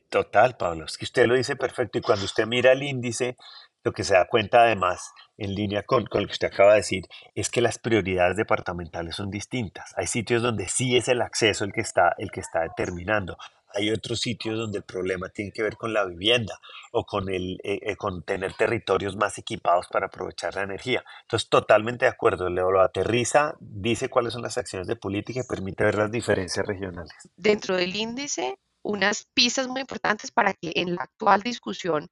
[0.09, 3.37] Total, Pablo, es que usted lo dice perfecto y cuando usted mira el índice,
[3.85, 6.79] lo que se da cuenta además, en línea con, con, lo que usted acaba de
[6.79, 9.95] decir, es que las prioridades departamentales son distintas.
[9.97, 13.39] Hay sitios donde sí es el acceso el que está, el que está determinando.
[13.75, 16.59] Hay otros sitios donde el problema tiene que ver con la vivienda
[16.91, 21.05] o con, el, eh, eh, con tener territorios más equipados para aprovechar la energía.
[21.23, 22.49] Entonces, totalmente de acuerdo.
[22.49, 26.67] Leo lo aterriza, dice cuáles son las acciones de política y permite ver las diferencias
[26.67, 27.13] regionales.
[27.37, 32.11] Dentro del índice, unas pistas muy importantes para que en la actual discusión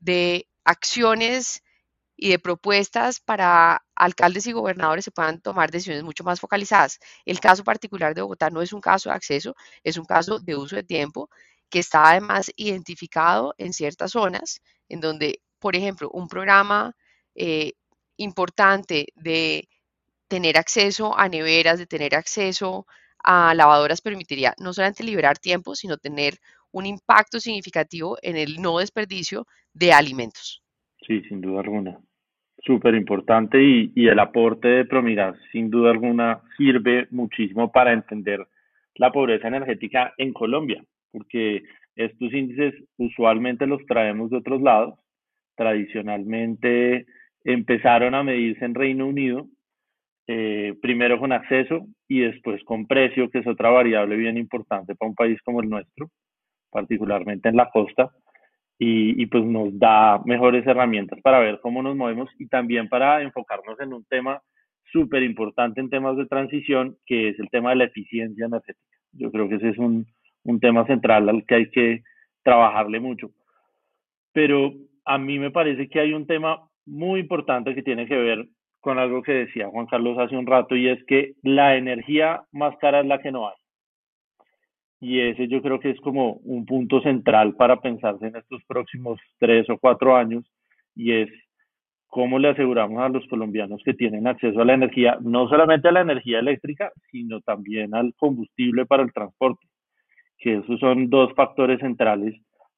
[0.00, 1.62] de acciones
[2.16, 6.98] y de propuestas para alcaldes y gobernadores se puedan tomar decisiones mucho más focalizadas.
[7.24, 9.54] El caso particular de Bogotá no es un caso de acceso,
[9.84, 11.30] es un caso de uso de tiempo
[11.70, 16.96] que está además identificado en ciertas zonas en donde, por ejemplo, un programa
[17.34, 17.74] eh,
[18.16, 19.68] importante de
[20.28, 22.86] tener acceso a neveras, de tener acceso
[23.24, 26.34] a lavadoras permitiría no solamente liberar tiempo, sino tener
[26.72, 30.62] un impacto significativo en el no desperdicio de alimentos.
[31.06, 31.98] Sí, sin duda alguna.
[32.58, 38.46] Súper importante y, y, el aporte de Promigas, sin duda alguna, sirve muchísimo para entender
[38.96, 41.62] la pobreza energética en Colombia, porque
[41.94, 44.98] estos índices usualmente los traemos de otros lados.
[45.56, 47.06] Tradicionalmente
[47.44, 49.48] empezaron a medirse en Reino Unido,
[50.30, 55.08] eh, primero con acceso y después con precio, que es otra variable bien importante para
[55.08, 56.10] un país como el nuestro,
[56.70, 58.12] particularmente en la costa
[58.78, 63.80] y, pues nos da mejores herramientas para ver cómo nos movemos y también para enfocarnos
[63.80, 64.40] en un tema
[64.92, 68.84] súper importante en temas de transición, que es el tema de la eficiencia energética.
[69.12, 70.06] Yo creo que ese es un,
[70.44, 72.02] un tema central al que hay que
[72.42, 73.30] trabajarle mucho.
[74.32, 78.46] Pero a mí me parece que hay un tema muy importante que tiene que ver
[78.80, 82.76] con algo que decía Juan Carlos hace un rato y es que la energía más
[82.78, 83.54] cara es la que no hay.
[85.00, 89.20] Y ese yo creo que es como un punto central para pensarse en estos próximos
[89.38, 90.44] tres o cuatro años
[90.94, 91.30] y es
[92.08, 95.92] cómo le aseguramos a los colombianos que tienen acceso a la energía, no solamente a
[95.92, 99.66] la energía eléctrica, sino también al combustible para el transporte,
[100.38, 102.34] que esos son dos factores centrales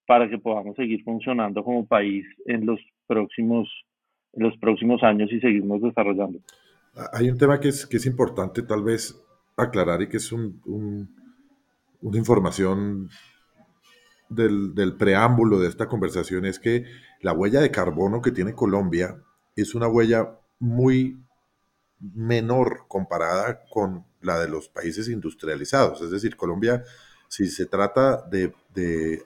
[0.06, 3.70] para que podamos seguir funcionando como país en los próximos,
[4.32, 6.38] en los próximos años y seguirnos desarrollando.
[7.12, 9.20] Hay un tema que es, que es importante tal vez
[9.56, 11.08] aclarar y que es un, un
[12.02, 13.10] una información
[14.28, 16.84] del, preámbulo de esta conversación es que
[17.20, 19.16] la huella de carbono que tiene Colombia
[19.56, 21.18] es una huella muy
[21.98, 26.00] menor comparada con la de los países industrializados.
[26.00, 26.84] Es decir, Colombia,
[27.28, 28.52] si se trata de,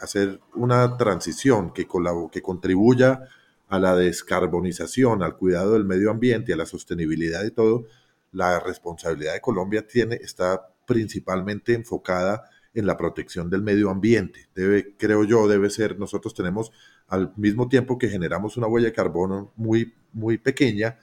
[0.00, 1.86] hacer una transición que,
[2.32, 3.28] que contribuya
[3.68, 7.87] a la descarbonización, al cuidado del medio ambiente, a la sostenibilidad y todo,
[8.33, 14.48] la responsabilidad de Colombia tiene, está principalmente enfocada en la protección del medio ambiente.
[14.55, 16.72] Debe, creo yo, debe ser, nosotros tenemos
[17.07, 20.98] al mismo tiempo que generamos una huella de carbono muy, muy pequeña,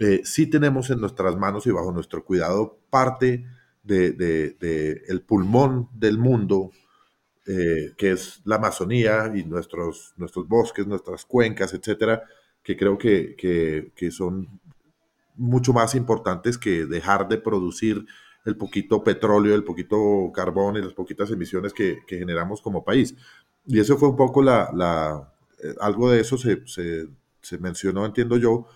[0.00, 3.44] eh, sí tenemos en nuestras manos y bajo nuestro cuidado parte
[3.82, 6.70] del de, pulmón del mundo,
[7.46, 12.22] eh, que es la Amazonía y nuestros, nuestros bosques, nuestras cuencas, etcétera,
[12.62, 14.60] que creo que, que, son
[15.36, 18.04] mucho más importantes que dejar de producir
[18.44, 23.14] el poquito petróleo, el poquito carbón y las poquitas emisiones que, generamos como país.
[23.66, 28.66] Y eso fue un poco la, eh, algo de eso se, se, mencionó, entiendo yo,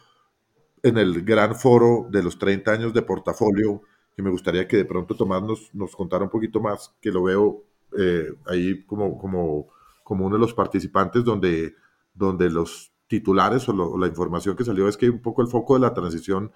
[0.83, 3.83] en el gran foro de los 30 años de portafolio,
[4.17, 7.25] que me gustaría que de pronto Tomás nos, nos contara un poquito más, que lo
[7.25, 7.65] veo
[7.99, 9.69] eh, ahí como, como,
[10.03, 11.75] como uno de los participantes donde,
[12.13, 15.81] donde los titulares o, la información que salió es que un poco el foco de
[15.81, 16.53] la transición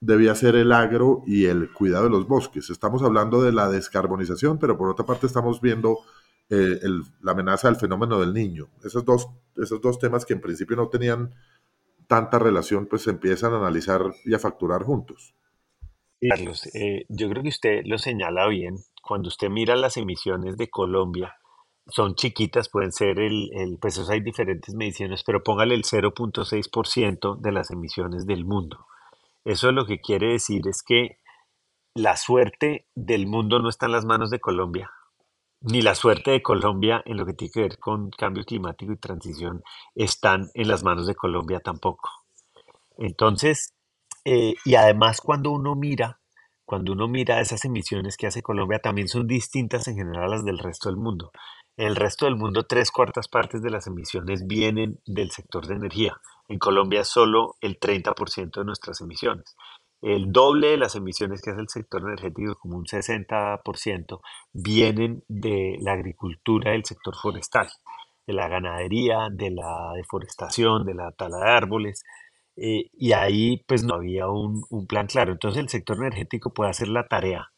[0.00, 2.70] debía ser el agro y el cuidado de los bosques.
[2.70, 5.98] Estamos hablando de la descarbonización, pero por otra parte estamos viendo
[6.50, 6.78] eh,
[7.22, 8.68] la amenaza del fenómeno del niño.
[8.84, 11.32] Esos dos, esos dos temas que en principio no tenían
[12.06, 15.34] tanta relación, pues se empiezan a analizar y a facturar juntos.
[16.28, 18.76] Carlos, eh, yo creo que usted lo señala bien.
[19.02, 21.36] Cuando usted mira las emisiones de Colombia,
[21.86, 27.70] son chiquitas, pueden ser el, pues hay diferentes mediciones, pero póngale el 0.6% de las
[27.70, 28.86] emisiones del mundo.
[29.44, 31.18] Eso lo que quiere decir es que
[31.94, 34.90] la suerte del mundo no está en las manos de Colombia,
[35.60, 38.96] ni la suerte de Colombia en lo que tiene que ver con cambio climático y
[38.96, 39.62] transición
[39.94, 42.10] están en las manos de Colombia tampoco.
[42.96, 43.73] Entonces,
[44.24, 46.20] eh, y además cuando uno mira,
[46.64, 50.44] cuando uno mira esas emisiones que hace Colombia, también son distintas en general a las
[50.44, 51.30] del resto del mundo.
[51.76, 55.74] En el resto del mundo, tres cuartas partes de las emisiones vienen del sector de
[55.74, 56.16] energía.
[56.48, 59.56] En Colombia, solo el 30% de nuestras emisiones.
[60.02, 64.20] el doble de las emisiones que hace el sector energético, como un 60%,
[64.52, 67.68] vienen de la agricultura del sector forestal,
[68.26, 72.02] de la ganadería, de la deforestación, de la tala de árboles.
[72.56, 75.32] Eh, y ahí pues no había un, plan claro.
[75.32, 77.48] Entonces el sector energético puede hacer la tarea,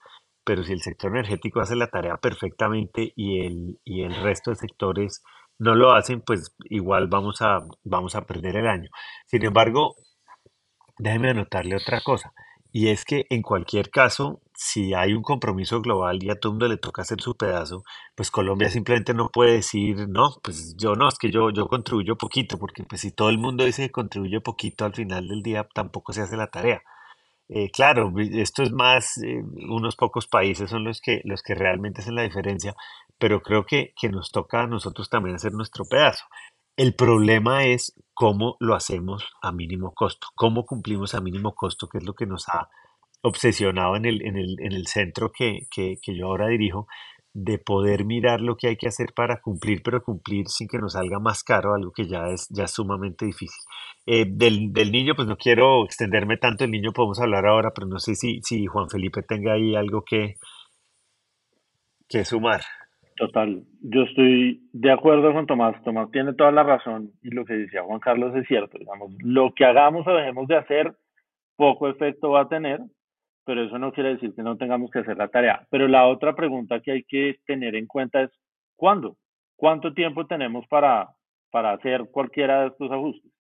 [0.45, 4.57] pero si el sector energético hace la tarea perfectamente y el, y el resto de
[4.57, 5.23] sectores
[5.59, 8.91] no lo hacen, pues igual vamos a, vamos a perder el año.
[9.27, 9.97] Sin embargo,
[10.99, 12.33] déjeme anotarle otra cosa,
[12.73, 16.69] y es que en cualquier caso, si hay un compromiso global y a todo mundo
[16.69, 21.09] le toca hacer su pedazo, pues Colombia simplemente no puede decir, no, pues yo no,
[21.09, 24.41] es que yo, yo contribuyo poquito, porque pues si todo el mundo dice que contribuye
[24.41, 26.83] poquito, al final del día tampoco se hace la tarea.
[27.49, 32.01] Eh, claro, esto es más, eh, unos pocos países son los que, los que realmente
[32.01, 32.75] hacen la diferencia,
[33.19, 36.25] pero creo que, que nos toca a nosotros también hacer nuestro pedazo.
[36.77, 41.99] El problema es cómo lo hacemos a mínimo costo, cómo cumplimos a mínimo costo, que
[41.99, 42.69] es lo que nos ha
[43.23, 46.87] obsesionado en el, en el, en el centro que, que, que yo ahora dirijo,
[47.39, 50.95] de poder mirar lo que hay que hacer para cumplir, pero cumplir sin que nos
[50.95, 53.63] salga más caro, algo que ya es, ya sumamente difícil.
[54.07, 57.89] Eh, del, del, niño, pues no quiero extenderme tanto, el niño podemos hablar ahora, pero
[57.89, 60.37] no sé si, si Juan Felipe tenga ahí algo que,
[62.09, 62.63] que sumar.
[63.17, 65.83] Total, yo estoy de acuerdo con Tomás.
[65.85, 68.79] Tomás tiene toda la razón y lo que decía Juan Carlos es cierto.
[68.79, 70.95] Digamos, lo que hagamos o dejemos de hacer,
[71.57, 72.81] poco efecto va a tener,
[73.47, 75.65] pero eso no quiere decir que no tengamos que hacer la tarea.
[75.71, 78.31] Pero la otra pregunta que hay que tener en cuenta es,
[78.75, 79.17] ¿cuándo?
[79.55, 81.09] ¿Cuánto tiempo tenemos para,
[81.51, 83.33] para hacer cualquiera de estos ajustes?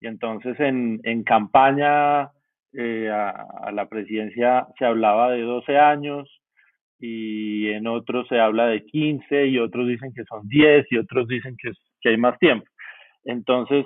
[0.00, 2.30] Y entonces en, en campaña
[2.72, 6.30] eh, a, la presidencia se hablaba de 12 años,
[7.00, 11.26] y en otros se habla de 15 y otros dicen que son 10 y otros
[11.26, 12.64] dicen que, que hay más tiempo.
[13.24, 13.84] Entonces,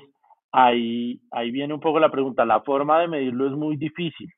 [0.52, 2.44] ahí, ahí viene un poco la pregunta.
[2.44, 4.30] La forma de medirlo es muy difícil.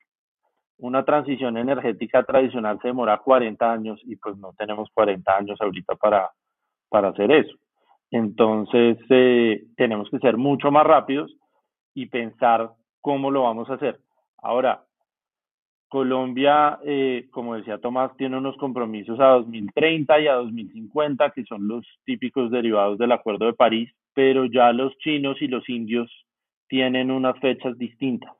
[0.79, 5.95] Una transición energética tradicional se demora 40 años y pues no tenemos 40 años ahorita
[5.95, 6.31] para,
[6.89, 7.55] para hacer eso.
[8.11, 11.35] Entonces, eh, tenemos que ser mucho más rápidos
[11.93, 13.99] y pensar cómo lo vamos a hacer.
[14.41, 14.83] Ahora,
[15.89, 21.67] Colombia, eh, como decía Tomás, tiene unos compromisos a 2030 y a 2050, que son
[21.67, 26.09] los típicos derivados del Acuerdo de París, pero ya los chinos y los indios
[26.67, 28.31] tienen unas fechas distintas.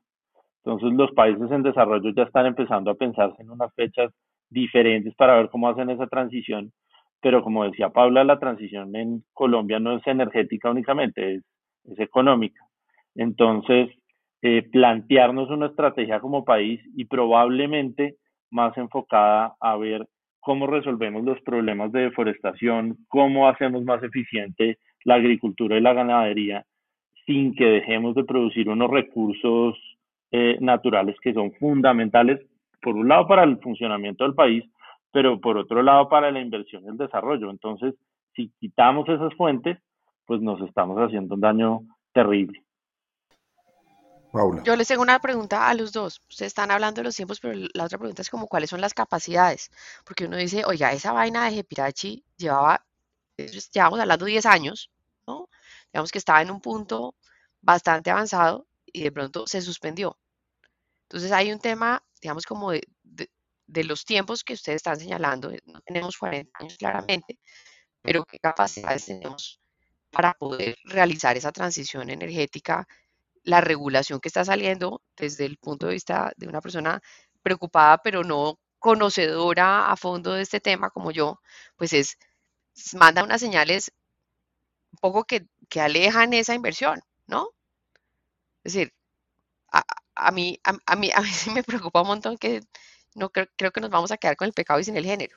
[0.63, 4.11] Entonces los países en desarrollo ya están empezando a pensarse en unas fechas
[4.49, 6.71] diferentes para ver cómo hacen esa transición,
[7.21, 11.43] pero como decía Paula, la transición en Colombia no es energética únicamente, es,
[11.85, 12.61] es económica.
[13.15, 13.89] Entonces,
[14.41, 18.15] eh, plantearnos una estrategia como país y probablemente
[18.51, 20.07] más enfocada a ver
[20.39, 26.65] cómo resolvemos los problemas de deforestación, cómo hacemos más eficiente la agricultura y la ganadería
[27.25, 29.77] sin que dejemos de producir unos recursos
[30.31, 32.39] eh, naturales que son fundamentales,
[32.81, 34.63] por un lado para el funcionamiento del país,
[35.11, 37.49] pero por otro lado para la inversión y el desarrollo.
[37.49, 37.95] Entonces,
[38.35, 39.77] si quitamos esas fuentes,
[40.25, 41.81] pues nos estamos haciendo un daño
[42.13, 42.63] terrible.
[44.63, 46.21] Yo les tengo una pregunta a los dos.
[46.29, 48.93] Ustedes están hablando de los tiempos, pero la otra pregunta es como cuáles son las
[48.93, 49.71] capacidades.
[50.05, 52.85] Porque uno dice, oiga, esa vaina de Jepirachi llevaba,
[53.73, 54.91] llevamos hablando 10 años,
[55.25, 55.49] ¿no?
[55.91, 57.15] Digamos que estaba en un punto
[57.61, 60.17] bastante avanzado y de pronto se suspendió.
[61.03, 62.81] Entonces hay un tema, digamos, como de,
[63.67, 65.51] de los tiempos que ustedes están señalando.
[65.65, 67.39] No tenemos 40 años claramente,
[68.01, 69.59] pero qué capacidades tenemos
[70.11, 72.87] para poder realizar esa transición energética
[73.43, 77.01] la regulación que está saliendo desde el punto de vista de una persona
[77.41, 81.41] preocupada, pero no conocedora a fondo de este tema como yo,
[81.75, 82.17] pues es,
[82.93, 83.91] manda unas señales
[84.91, 87.49] un poco que, que alejan esa inversión, ¿no?
[88.63, 88.93] Es decir,
[89.71, 92.61] a, mí, a, mí, a mí sí me preocupa un montón que
[93.15, 95.35] no creo, creo que nos vamos a quedar con el pecado y sin el género.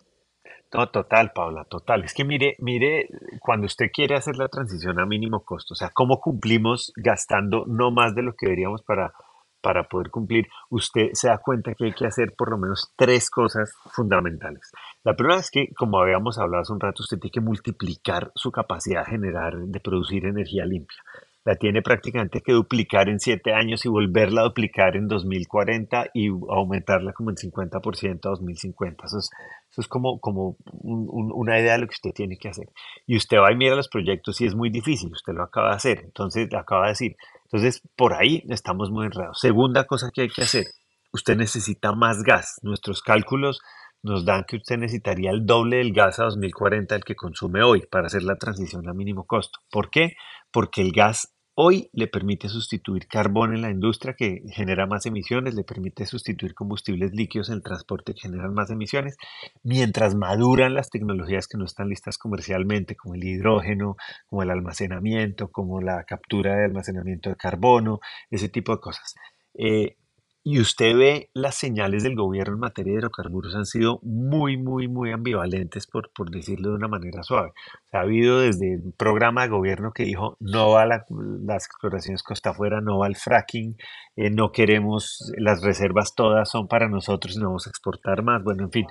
[0.72, 2.04] No, total, Paula, total.
[2.04, 3.06] Es que mire, mire,
[3.40, 7.90] cuando usted quiere hacer la transición a mínimo costo, o sea, cómo cumplimos gastando no
[7.90, 9.12] más de lo que deberíamos para,
[9.60, 13.28] para poder cumplir, usted se da cuenta que hay que hacer por lo menos tres
[13.28, 14.72] cosas fundamentales.
[15.04, 18.50] La primera es que, como habíamos hablado hace un rato, usted tiene que multiplicar su
[18.50, 21.02] capacidad de generar, de producir energía limpia
[21.44, 26.28] la tiene prácticamente que duplicar en siete años y volverla a duplicar en 2040 y
[26.28, 29.06] aumentarla como en 50% a 2050.
[29.06, 29.30] Eso es,
[29.70, 32.68] eso es como, como una idea de lo que usted tiene que hacer.
[33.06, 35.76] Y usted va y mira los proyectos y es muy difícil, usted lo acaba de
[35.76, 37.16] hacer, entonces lo acaba de decir.
[37.44, 39.40] Entonces, por ahí estamos muy enredados.
[39.40, 40.66] Segunda cosa que hay que hacer,
[41.12, 42.60] usted necesita más gas.
[42.62, 43.60] Nuestros cálculos
[44.02, 47.84] nos dan que usted necesitaría el doble del gas a 2040 del que consume hoy
[47.90, 49.60] para hacer la transición a mínimo costo.
[49.70, 50.16] ¿Por qué?
[50.52, 55.54] Porque el gas Hoy le permite sustituir carbón en la industria que genera más emisiones,
[55.54, 59.18] le permite sustituir combustibles líquidos en el transporte que generan más emisiones,
[59.62, 63.96] mientras maduran las tecnologías que no están listas comercialmente, como el hidrógeno,
[64.28, 68.00] como el almacenamiento, como la captura de almacenamiento de carbono,
[68.30, 69.14] ese tipo de cosas.
[69.52, 69.98] Eh,
[70.44, 74.88] y usted ve las señales del gobierno en materia de hidrocarburos han sido muy, muy,
[74.88, 77.52] muy ambivalentes, por, por decirlo de una manera suave.
[77.92, 82.80] ha habido desde un programa de gobierno que dijo no va las exploraciones costa afuera,
[82.80, 83.76] no va al fracking,
[84.16, 88.42] eh, no queremos, las reservas todas son para nosotros y no vamos a exportar más.
[88.42, 88.86] Bueno, en fin,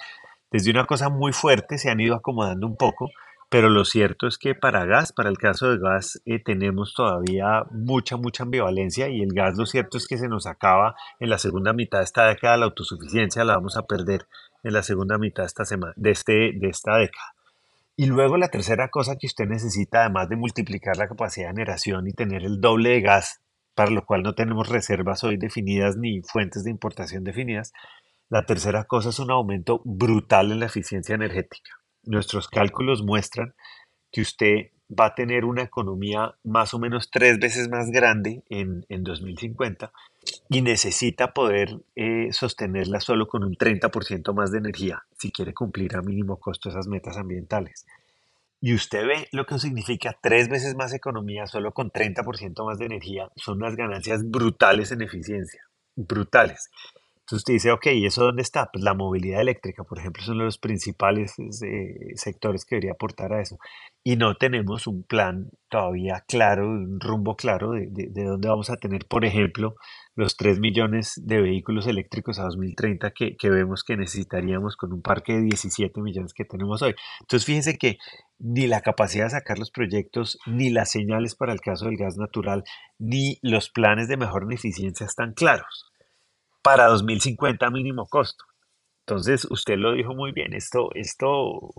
[0.51, 3.09] desde una cosa muy fuerte se han ido acomodando un poco
[3.51, 7.65] pero lo cierto es que para gas, para el caso de gas, eh, tenemos todavía
[7.71, 11.37] mucha, mucha ambivalencia y el gas lo cierto es que se nos acaba en la
[11.37, 14.25] segunda mitad de esta década, la autosuficiencia la vamos a perder
[14.63, 17.35] en la segunda mitad de esta, semana, de, este, de esta década.
[17.97, 22.07] Y luego la tercera cosa que usted necesita, además de multiplicar la capacidad de generación
[22.07, 23.41] y tener el doble de gas,
[23.75, 27.73] para lo cual no tenemos reservas hoy definidas ni fuentes de importación definidas,
[28.29, 33.53] la tercera cosa es un aumento brutal en la eficiencia energética nuestros cálculos muestran
[34.11, 38.85] que usted va a tener una economía más o menos tres veces más grande en,
[38.89, 39.91] 2050
[40.49, 45.95] y necesita poder eh, sostenerla solo con un 30% más de energía si quiere cumplir
[45.95, 47.85] a mínimo costo esas metas ambientales.
[48.59, 52.85] Y usted ve lo que significa tres veces más economía solo con 30% más de
[52.85, 53.31] energía.
[53.35, 55.63] Son unas ganancias brutales en eficiencia,
[55.95, 56.69] brutales.
[57.31, 58.69] Entonces usted dice, ok, ¿y eso dónde está?
[58.73, 62.91] Pues la movilidad eléctrica, por ejemplo, es uno de los principales eh, sectores que debería
[62.91, 63.57] aportar a eso.
[64.03, 68.75] Y no tenemos un plan todavía claro, un rumbo claro de, de, dónde vamos a
[68.75, 69.75] tener, por ejemplo,
[70.13, 75.01] los 3 millones de vehículos eléctricos a 2030 que, que vemos que necesitaríamos con un
[75.01, 76.95] parque de 17 millones que tenemos hoy.
[77.21, 77.97] Entonces fíjense que
[78.39, 82.17] ni la capacidad de sacar los proyectos, ni las señales para el caso del gas
[82.17, 82.65] natural,
[82.99, 85.90] ni los planes de mejora en eficiencia están claros
[86.61, 88.45] para 2050 mínimo costo.
[89.07, 91.73] Entonces, usted lo dijo muy bien, esto, esto,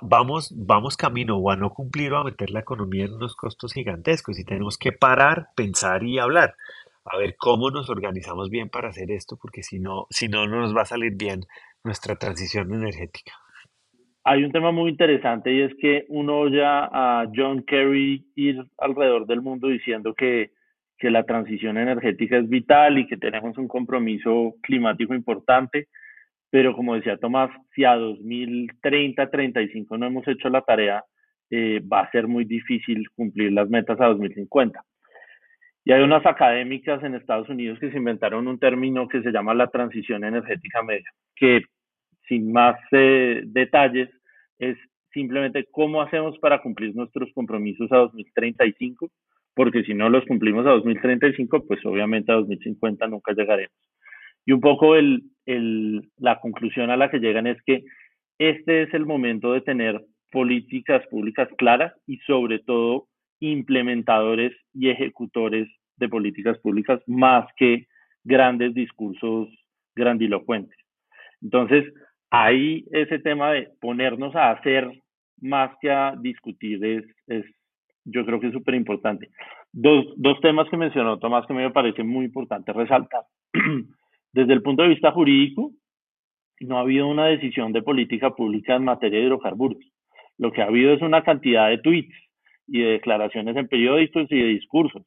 [0.00, 3.72] vamos, vamos camino o a no cumplir o a meter la economía en unos costos
[3.72, 6.54] gigantescos y tenemos que parar, pensar y hablar,
[7.04, 10.60] a ver cómo nos organizamos bien para hacer esto, porque si no, si no, no
[10.60, 11.40] nos va a salir bien
[11.82, 13.32] nuestra transición energética.
[14.24, 19.26] Hay un tema muy interesante y es que uno oye a John Kerry ir alrededor
[19.26, 20.52] del mundo diciendo que
[20.98, 25.88] que la transición energética es vital y que tenemos un compromiso climático importante,
[26.50, 31.04] pero como decía Tomás, si a 2030, 35 no hemos hecho la tarea,
[31.50, 34.82] eh, va a ser muy difícil cumplir las metas a 2050.
[35.84, 39.54] Y hay unas académicas en Estados Unidos que se inventaron un término que se llama
[39.54, 41.62] la transición energética media, que
[42.28, 44.10] sin más eh, detalles
[44.58, 44.76] es
[45.12, 49.10] simplemente cómo hacemos para cumplir nuestros compromisos a 2035
[49.58, 53.74] porque si no los cumplimos a 2035, pues obviamente a 2050 nunca llegaremos.
[54.46, 57.82] Y un poco el, el, la conclusión a la que llegan es que
[58.38, 60.00] este es el momento de tener
[60.30, 63.08] políticas públicas claras y sobre todo
[63.40, 67.88] implementadores y ejecutores de políticas públicas más que
[68.22, 69.48] grandes discursos
[69.96, 70.78] grandilocuentes.
[71.42, 71.84] Entonces,
[72.30, 74.88] ahí ese tema de ponernos a hacer
[75.40, 77.44] más que a discutir es, es
[78.10, 79.28] yo creo que es súper importante.
[79.72, 83.22] Dos, dos temas que mencionó Tomás que me parece muy importante resaltar.
[84.32, 85.72] Desde el punto de vista jurídico,
[86.60, 89.78] no ha habido una decisión de política pública en materia de hidrocarburos.
[90.38, 92.14] Lo que ha habido es una cantidad de tweets
[92.66, 95.02] y de declaraciones en periódicos y de discursos,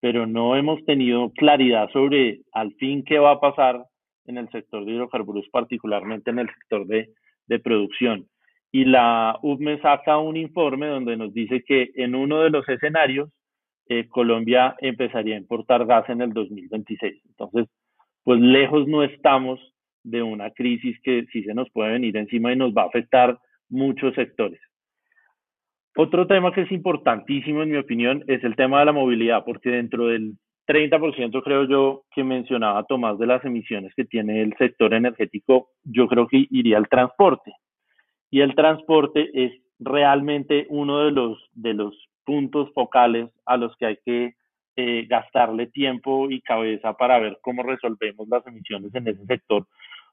[0.00, 3.84] pero no hemos tenido claridad sobre al fin qué va a pasar
[4.26, 7.10] en el sector de hidrocarburos, particularmente en el sector de,
[7.46, 8.26] de producción
[8.72, 13.30] y la UPME saca un informe donde nos dice que en uno de los escenarios
[13.88, 17.22] eh, Colombia empezaría a importar gas en el 2026.
[17.26, 17.66] Entonces,
[18.22, 19.58] pues lejos no estamos
[20.04, 23.38] de una crisis que sí se nos puede venir encima y nos va a afectar
[23.68, 24.60] muchos sectores.
[25.96, 29.70] Otro tema que es importantísimo, en mi opinión, es el tema de la movilidad, porque
[29.70, 30.34] dentro del
[30.68, 36.06] 30% creo yo que mencionaba Tomás de las emisiones que tiene el sector energético, yo
[36.06, 37.52] creo que iría al transporte
[38.30, 43.86] y el transporte es realmente uno de los, de los puntos focales a los que
[43.86, 44.34] hay que
[44.76, 49.66] eh, gastarle tiempo y cabeza para ver cómo resolvemos las emisiones en ese sector,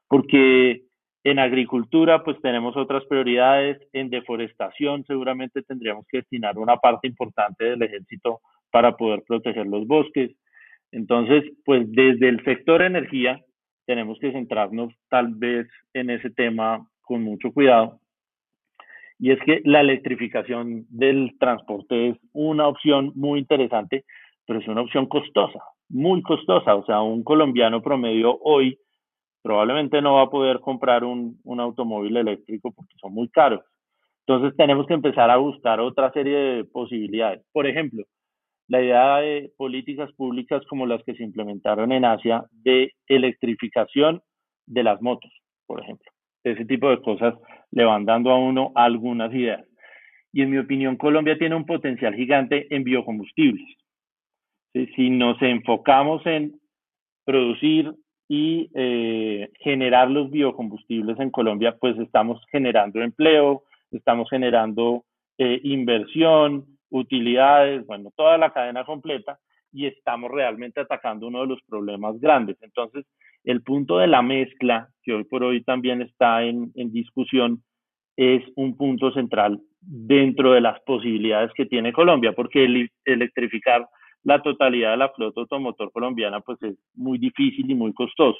[0.08, 0.82] porque
[1.24, 7.64] en agricultura pues tenemos otras prioridades, en deforestación seguramente tendríamos que destinar una parte importante
[7.64, 8.40] del ejército
[8.70, 10.30] para poder proteger los bosques.
[10.90, 13.40] Entonces, pues desde el sector energía
[13.86, 18.00] tenemos que centrarnos tal vez en ese tema con mucho cuidado
[19.18, 24.04] y es que la electrificación del transporte es una opción muy interesante,
[24.46, 26.76] pero es una opción costosa, muy costosa.
[26.76, 28.78] O sea, un colombiano promedio hoy
[29.42, 33.60] probablemente no va a poder comprar un, un automóvil eléctrico porque son muy caros.
[34.26, 37.42] Entonces tenemos que empezar a buscar otra serie de posibilidades.
[37.52, 38.04] Por ejemplo,
[38.68, 44.22] la idea de políticas públicas como las que se implementaron en Asia de electrificación
[44.66, 45.32] de las motos,
[45.66, 46.10] por ejemplo.
[46.44, 47.34] Ese tipo de cosas
[47.70, 49.64] le van dando a uno algunas ideas.
[50.32, 53.66] Y en mi opinión, Colombia tiene un potencial gigante en biocombustibles.
[54.94, 56.60] Si nos enfocamos en
[57.24, 57.92] producir
[58.28, 65.04] y eh, generar los biocombustibles en Colombia, pues estamos generando empleo, estamos generando
[65.38, 69.38] eh, inversión, utilidades, bueno, toda la cadena completa
[69.72, 72.56] y estamos realmente atacando uno de los problemas grandes.
[72.62, 73.06] Entonces,
[73.48, 77.62] el punto de la mezcla, que hoy por hoy también está en, en discusión,
[78.14, 83.88] es un punto central dentro de las posibilidades que tiene Colombia, porque el, electrificar
[84.22, 88.38] la totalidad de la flota automotor colombiana pues es muy difícil y muy costoso.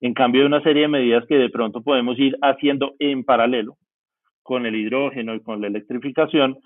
[0.00, 3.76] En cambio, hay una serie de medidas que de pronto podemos ir haciendo en paralelo
[4.42, 6.58] con el hidrógeno y con la electrificación,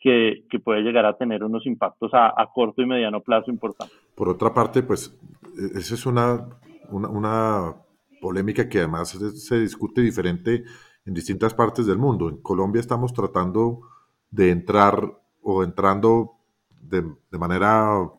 [0.00, 3.96] que, que, puede llegar a tener unos impactos a, a, corto y mediano plazo importantes.
[4.14, 5.18] Por otra parte, pues
[5.56, 6.46] e, esa es una,
[6.90, 7.74] una,
[8.20, 10.64] polémica que además se discute diferente
[11.04, 12.28] en distintas partes del mundo.
[12.28, 13.82] En Colombia estamos tratando
[14.30, 16.34] de entrar o entrando
[16.80, 17.04] de,
[17.38, 18.10] manera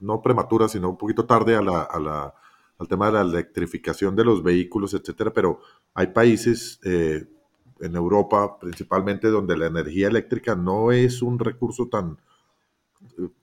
[0.00, 2.34] no prematura, sino un poquito tarde a la, a la,
[2.78, 5.60] al tema de la electrificación de los vehículos, etcétera, pero
[5.94, 7.26] hay países eh,
[7.80, 12.18] en Europa principalmente donde la energía eléctrica no es un recurso tan,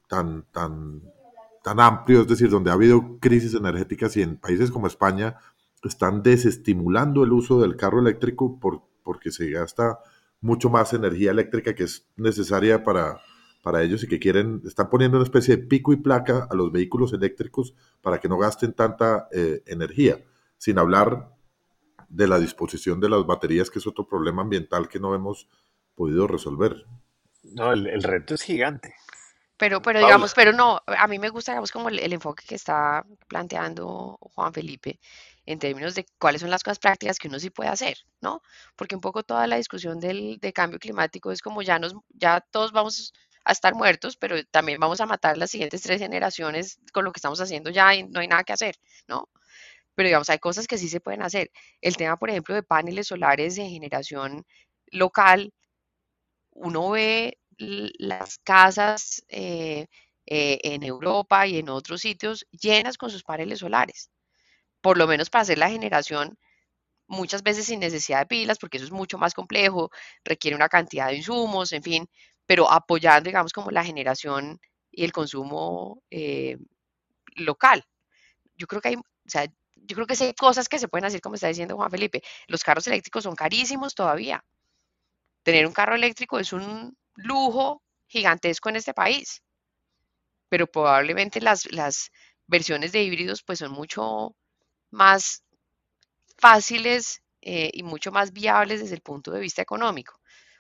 [0.08, 1.02] tan, tan,
[1.64, 5.38] tan amplio, es decir, donde ha habido crisis energéticas y en países como España
[5.84, 10.00] están desestimulando el uso del carro eléctrico por, porque se gasta
[10.42, 13.22] mucho más energía eléctrica que es necesaria para,
[13.64, 16.72] para ellos y que quieren, están poniendo una especie de pico y placa a los
[16.72, 20.22] vehículos eléctricos para que no gasten tanta eh, energía,
[20.58, 21.34] sin hablar
[22.10, 25.48] de la disposición de las baterías, que es otro problema ambiental que no hemos
[25.96, 26.86] podido resolver.
[27.44, 28.94] No, el, reto es gigante.
[29.58, 33.06] Pero, pero digamos, pero no, a mí me gusta, digamos, como el, enfoque que está
[33.28, 35.00] planteando Juan Felipe
[35.46, 38.42] en términos de cuáles son las cosas prácticas que uno sí puede hacer, ¿no?
[38.76, 42.42] Porque un poco toda la discusión del de cambio climático es como ya nos, ya
[42.42, 43.14] todos vamos
[43.46, 47.20] a estar muertos, pero también vamos a matar las siguientes tres generaciones con lo que
[47.20, 48.76] estamos haciendo ya y no hay nada que hacer,
[49.08, 49.30] ¿no?
[49.96, 51.52] pero digamos, hay cosas que sí se pueden hacer.
[51.82, 54.46] El tema, por ejemplo, de paneles solares de generación
[54.88, 55.54] local,
[56.52, 59.88] uno ve las casas eh,
[60.26, 64.10] eh, en Europa y en otros sitios llenas con sus paneles solares,
[64.82, 66.38] por lo menos para hacer la generación
[67.08, 69.92] muchas veces sin necesidad de pilas, porque eso es mucho más complejo,
[70.24, 72.10] requiere una cantidad de insumos, en fin,
[72.46, 74.60] pero apoyando, digamos, como la generación
[74.92, 76.58] y el consumo eh,
[77.36, 77.84] local.
[78.56, 79.46] Yo creo que hay, o sea,
[79.76, 82.22] yo creo que hay cosas que se pueden hacer, como está diciendo Juan Felipe.
[82.48, 84.44] Los carros eléctricos son carísimos todavía.
[85.44, 89.44] Tener un carro eléctrico es un lujo gigantesco en este país.
[90.50, 92.12] Pero probablemente las, las
[92.48, 94.36] versiones de híbridos pues son mucho
[94.92, 95.44] más
[96.38, 100.20] fáciles eh, y mucho más viables desde el punto de vista económico.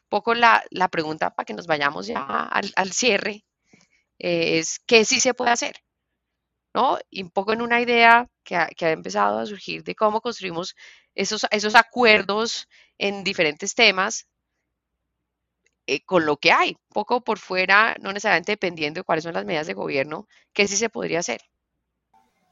[0.09, 3.45] poco la, la pregunta para que nos vayamos ya al, cierre
[4.19, 5.75] eh, es qué sí se puede hacer.
[6.73, 6.97] ¿no?
[7.09, 10.75] Y un poco en una idea que ha, empezado a surgir de cómo construimos
[11.15, 14.27] esos, esos acuerdos en diferentes temas
[15.87, 19.45] eh, con lo que hay, poco por fuera, no necesariamente dependiendo de cuáles son las
[19.45, 21.41] medidas de gobierno, que sí se podría hacer.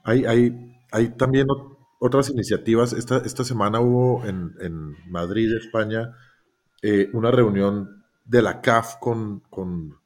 [0.04, 0.52] Hay, hay,
[0.92, 1.48] hay también
[2.00, 2.94] otras iniciativas.
[2.94, 6.16] Esta, esta semana hubo en, Madrid, España,
[6.82, 10.00] eh, una reunión de la CAF con, con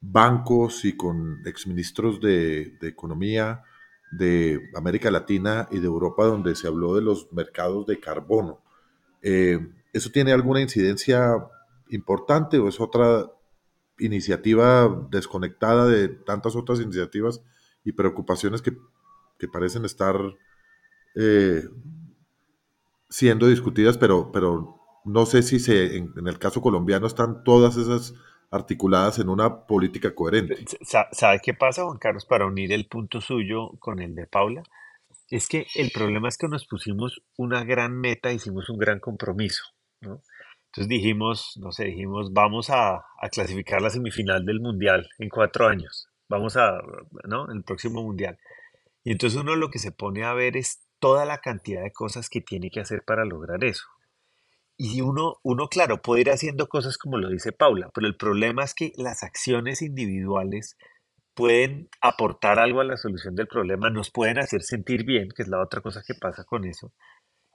[0.00, 3.64] bancos y con exministros de, de Economía
[4.10, 8.60] de América Latina y de Europa donde se habló de los mercados de carbono.
[9.22, 9.58] Eh,
[9.92, 11.34] ¿Eso tiene alguna incidencia
[11.90, 13.30] importante o es otra
[13.98, 17.42] iniciativa desconectada de tantas otras iniciativas
[17.84, 18.76] y preocupaciones que,
[19.52, 20.16] parecen estar
[21.14, 21.62] eh,
[23.08, 28.14] siendo discutidas, pero, pero no sé si se, en, el caso colombiano están todas esas
[28.50, 30.64] articuladas en una política coherente.
[30.82, 34.62] ¿Sabe qué pasa, Juan Carlos, para unir el punto suyo con el de Paula?
[35.28, 39.62] Es que el problema es que nos pusimos una gran meta, hicimos un gran compromiso,
[40.00, 40.20] ¿no?
[40.70, 46.08] Entonces dijimos, no sé, dijimos, vamos a, clasificar la semifinal del Mundial en cuatro años,
[46.28, 46.80] vamos a,
[47.28, 47.50] ¿no?
[47.50, 48.38] El próximo Mundial.
[49.02, 52.28] Y entonces uno lo que se pone a ver es toda la cantidad de cosas
[52.28, 53.84] que tiene que hacer para lograr eso.
[54.76, 58.64] y uno, uno, claro, puede ir haciendo cosas como lo dice Paula, pero el problema
[58.64, 60.76] es que las acciones individuales
[61.34, 65.48] pueden aportar algo a la solución del problema, nos pueden hacer sentir bien, que es
[65.48, 66.92] la otra cosa que pasa con eso,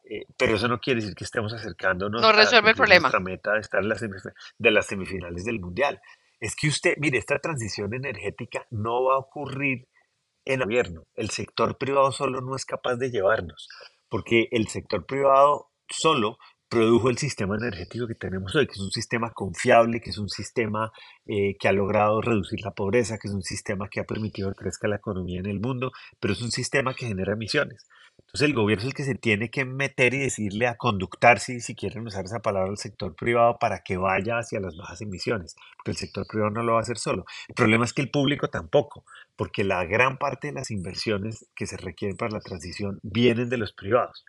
[0.10, 3.10] eh, pero eso no quiere decir que estemos acercándonos no resuelve el problema.
[3.10, 6.01] nuestra meta de estar en las de las semifinales del Mundial.
[6.39, 9.88] Es que usted, mire, esta transición energética no va a ocurrir
[10.45, 11.08] en el gobierno.
[11.16, 13.68] El sector privado solo no es capaz de llevarnos,
[14.10, 16.38] porque el sector privado solo
[16.70, 20.30] produjo el sistema energético que tenemos hoy, que es un sistema confiable, que es un
[20.30, 20.91] sistema
[21.26, 24.64] eh, que ha logrado reducir la pobreza, que es un sistema que ha permitido que
[24.64, 27.88] crezca la economía en el mundo, pero es un sistema que genera emisiones.
[28.36, 31.61] Entonces el gobierno es el que se tiene que meter y decirle a conductar, si,
[31.61, 35.55] si quieren usar esa palabra, al sector privado para que vaya hacia las bajas emisiones,
[35.77, 37.23] porque el sector privado no lo va a hacer solo.
[37.47, 39.05] El problema es que el público tampoco,
[39.38, 43.55] porque la gran parte de las inversiones que se requieren para la transición vienen de
[43.55, 44.25] los privados.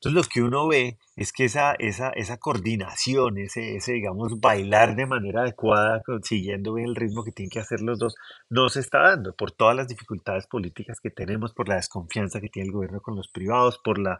[0.00, 4.96] Entonces lo que uno ve es que esa, esa, esa coordinación, ese, ese, digamos, bailar
[4.96, 8.14] de manera adecuada, siguiendo bien el ritmo que tienen que hacer los dos,
[8.48, 12.48] no se está dando por todas las dificultades políticas que tenemos, por la desconfianza que
[12.48, 14.18] tiene el gobierno con los privados, por la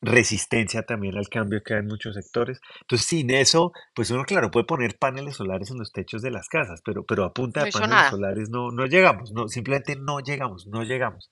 [0.00, 2.60] resistencia también al cambio que hay en muchos sectores.
[2.80, 6.48] Entonces, sin eso, pues uno, claro, puede poner paneles solares en los techos de las
[6.48, 10.66] casas, pero, pero a punta de paneles solares no, no llegamos, no, simplemente no llegamos,
[10.66, 11.30] no llegamos.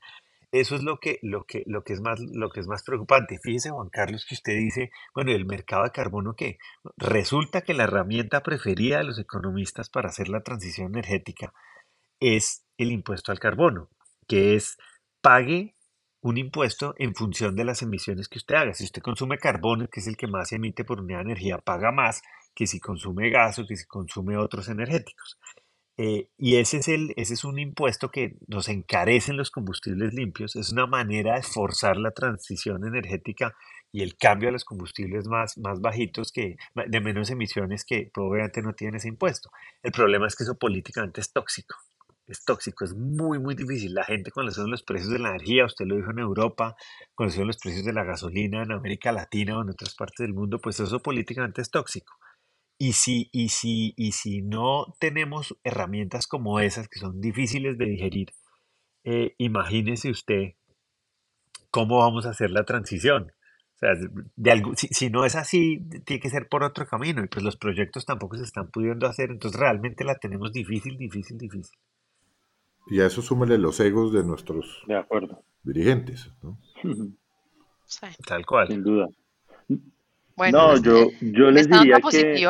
[0.52, 3.38] Eso es lo que, lo que, lo que, es más, lo que es más preocupante.
[3.40, 6.58] Fíjese, Juan Carlos, que usted dice, bueno, el mercado de carbono, ¿qué?
[6.96, 11.52] Resulta que la herramienta preferida de los economistas para hacer la transición energética
[12.18, 13.88] es el impuesto al carbono,
[14.26, 14.76] que es
[15.20, 15.76] pague
[16.22, 18.74] un impuesto en función de las emisiones que usted haga.
[18.74, 21.92] Si usted consume carbono, que es el que más emite por unidad de energía, paga
[21.92, 22.22] más
[22.54, 25.38] que si consume gas o que si consume otros energéticos.
[26.02, 30.56] Eh, y ese es, el, ese es un impuesto que nos encarecen los combustibles limpios,
[30.56, 33.54] es una manera de forzar la transición energética
[33.92, 38.62] y el cambio a los combustibles más, más bajitos, que, de menos emisiones que probablemente
[38.62, 39.50] no tienen ese impuesto.
[39.82, 41.76] El problema es que eso políticamente es tóxico.
[42.26, 43.92] Es tóxico, es muy, muy difícil.
[43.92, 46.76] La gente cuando son los precios de la energía, usted lo dijo en Europa,
[47.14, 50.32] cuando son los precios de la gasolina en América Latina o en otras partes del
[50.32, 52.14] mundo, pues eso políticamente es tóxico.
[52.82, 57.84] Y si, y, si, y si no tenemos herramientas como esas que son difíciles de
[57.84, 58.30] digerir,
[59.04, 60.54] eh, imagínese usted
[61.70, 63.32] cómo vamos a hacer la transición.
[63.74, 63.90] O sea,
[64.34, 67.22] de algo, si, si, no es así, tiene que ser por otro camino.
[67.22, 69.30] Y pues los proyectos tampoco se están pudiendo hacer.
[69.30, 71.78] Entonces realmente la tenemos difícil, difícil, difícil.
[72.86, 75.44] Y a eso súmele los egos de nuestros de acuerdo.
[75.64, 76.32] dirigentes.
[76.42, 76.58] ¿no?
[78.26, 78.68] Tal cual.
[78.68, 79.06] Sin duda.
[80.34, 82.48] Bueno, no, yo, yo les diría que...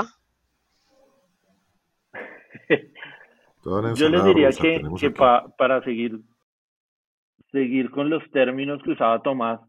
[3.65, 4.81] Yo les diría que,
[5.59, 6.21] para seguir,
[7.53, 9.61] seguir con los términos que usaba Tomás,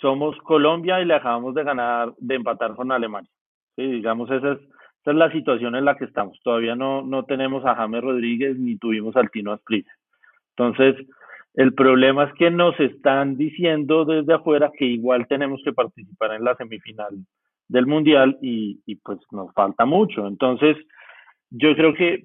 [0.00, 3.30] somos Colombia y le acabamos de ganar, de empatar con Alemania.
[3.76, 6.38] Sí, digamos, esa es, esa es la situación en la que estamos.
[6.42, 9.92] Todavía no, no tenemos a James Rodríguez ni tuvimos al Tino Asprilla.
[10.56, 10.96] Entonces,
[11.54, 16.44] el problema es que nos están diciendo desde afuera que igual tenemos que participar en
[16.44, 17.14] la semifinal
[17.68, 20.26] del Mundial y, y pues nos falta mucho.
[20.26, 20.76] Entonces,
[21.50, 22.22] yo creo que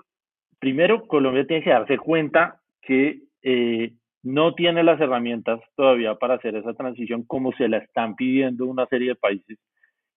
[0.63, 3.91] primero Colombia tiene que darse cuenta que eh,
[4.23, 8.85] no tiene las herramientas todavía para hacer esa transición como se la están pidiendo una
[8.85, 9.59] serie de países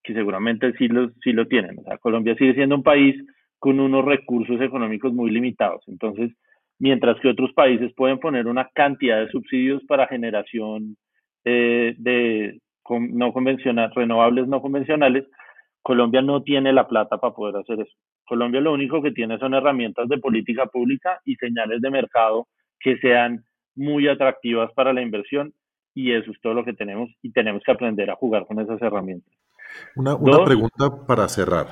[0.05, 1.81] que seguramente sí lo, sí lo tienen.
[1.81, 3.17] O sea, Colombia sigue siendo un país
[3.59, 5.83] con unos recursos económicos muy limitados.
[5.89, 6.31] Entonces,
[6.79, 10.97] mientras que otros países pueden poner una cantidad de subsidios para generación
[11.45, 15.25] eh, de no convencional, renovables no convencionales,
[15.87, 17.93] Colombia no tiene la plata para poder hacer eso.
[18.26, 22.49] Colombia lo único que tiene son herramientas de política pública y señales de mercado
[22.80, 23.45] que sean
[23.76, 25.55] muy atractivas para la inversión
[25.95, 28.82] y eso es todo lo que tenemos y tenemos que aprender a jugar con esas
[28.82, 29.32] herramientas.
[29.95, 31.68] Una, pregunta para cerrar.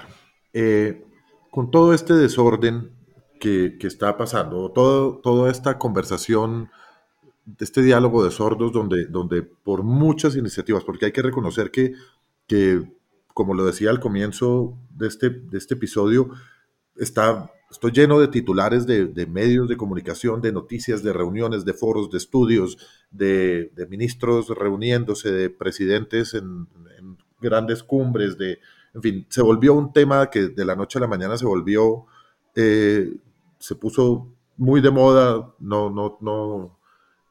[0.52, 1.02] Eh,
[1.50, 2.92] con todo este desorden
[3.40, 6.70] que, está pasando, todo, toda esta conversación,
[7.58, 11.94] este diálogo de sordos donde, donde por muchas iniciativas, porque hay que reconocer que,
[12.46, 12.80] que
[13.35, 16.30] como lo decía al comienzo de este, de este episodio,
[16.97, 22.11] está, estoy lleno de titulares de, medios de comunicación, de noticias, de reuniones, de foros,
[22.11, 22.78] de estudios,
[23.11, 26.68] de, ministros reuniéndose, de presidentes en,
[27.41, 28.59] grandes cumbres, de,
[28.95, 32.07] en fin, se volvió un tema que de la noche a la mañana se volvió,
[32.55, 33.12] eh,
[33.59, 36.78] se puso muy de moda, no, no, no,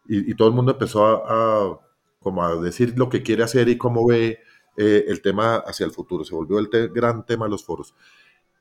[0.07, 1.79] y, todo el mundo empezó a,
[2.19, 4.37] como a decir lo que quiere hacer y cómo ve
[4.75, 7.95] eh, el tema hacia el futuro, se volvió el gran tema de los foros.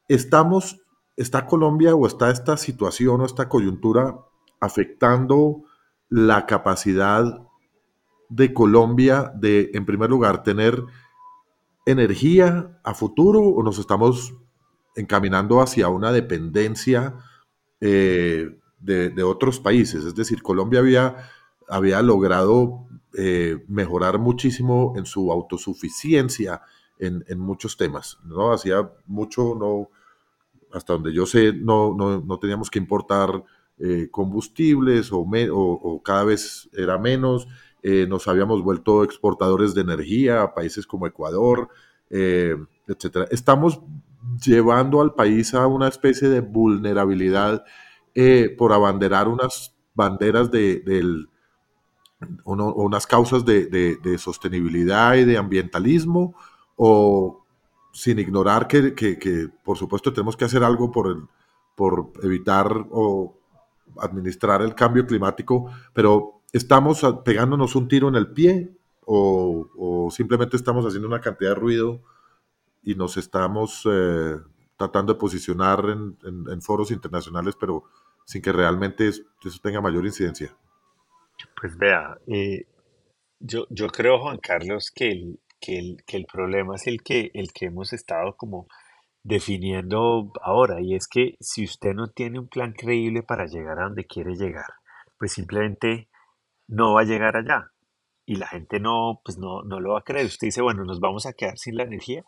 [0.08, 0.80] ¿Estamos,
[1.16, 4.18] está Colombia o está esta situación o esta coyuntura
[4.60, 5.64] afectando
[6.08, 7.42] la capacidad
[8.28, 10.82] de Colombia de, en primer lugar, tener
[11.86, 14.34] energía a futuro o nos estamos
[14.94, 17.14] encaminando hacia una dependencia
[17.80, 20.04] eh, de, otros países?
[20.04, 21.16] Es decir, Colombia había,
[21.68, 26.62] había logrado eh, mejorar muchísimo en su autosuficiencia
[26.98, 28.52] en, muchos temas, ¿no?
[28.52, 29.90] Hacía mucho, no,
[30.72, 33.42] hasta donde yo sé, no, no, teníamos que importar
[33.78, 37.48] eh, combustibles o, cada vez era menos.
[37.82, 41.68] Eh, nos habíamos vuelto exportadores de energía a países como Ecuador,
[42.08, 43.26] etcétera.
[43.32, 43.80] Estamos
[44.44, 47.64] llevando al país a una especie de vulnerabilidad
[48.56, 50.82] por abanderar unas banderas de,
[52.44, 56.34] unas causas de, de, sostenibilidad y de ambientalismo
[56.76, 57.44] o
[57.92, 61.24] sin ignorar que, que, por supuesto tenemos que hacer algo por, el,
[61.74, 63.36] por evitar o
[63.98, 68.72] administrar el cambio climático, pero estamos pegándonos un tiro en el pie
[69.04, 72.00] o, o simplemente estamos haciendo una cantidad de ruido
[72.82, 74.36] y nos estamos eh,
[74.76, 76.16] tratando de posicionar en,
[76.50, 77.84] en, foros internacionales, pero
[78.24, 79.22] sin que realmente eso
[79.62, 80.56] tenga mayor incidencia.
[81.60, 82.66] Pues vea, eh,
[83.40, 87.30] yo, yo creo, Juan Carlos, que el, que el, que el problema es el que,
[87.34, 88.66] el que hemos estado como
[89.24, 93.84] definiendo ahora, y es que si usted no tiene un plan creíble para llegar a
[93.84, 94.66] donde quiere llegar,
[95.18, 96.08] pues simplemente
[96.68, 97.70] no va a llegar allá.
[98.26, 100.26] Y la gente no, pues no, no lo va a creer.
[100.26, 102.24] Usted dice, bueno, nos vamos a quedar sin la energía.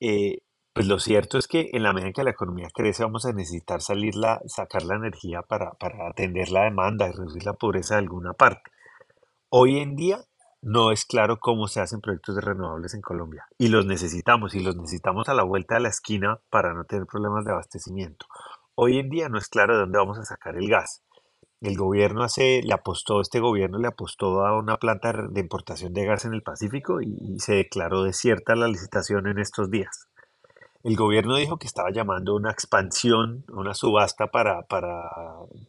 [0.00, 0.38] Eh,
[0.72, 3.32] pues lo cierto es que en la medida en que la economía crece, vamos a
[3.32, 4.14] necesitar salir
[4.46, 8.70] sacar la energía para, para atender la demanda y reducir la pobreza de alguna parte.
[9.50, 10.24] Hoy en día
[10.60, 13.46] no es claro cómo se hacen proyectos de renovables en Colombia.
[13.58, 17.06] Y los necesitamos, y los necesitamos a la vuelta de la esquina para no tener
[17.06, 18.26] problemas de abastecimiento.
[18.74, 21.02] Hoy en día no es claro de dónde vamos a sacar el gas.
[21.60, 26.04] El gobierno hace, le apostó, este gobierno le apostó a una planta de importación de
[26.04, 30.08] gas en el Pacífico y, se declaró desierta la licitación en estos días.
[30.88, 35.02] El gobierno dijo que estaba llamando una expansión, una subasta para, para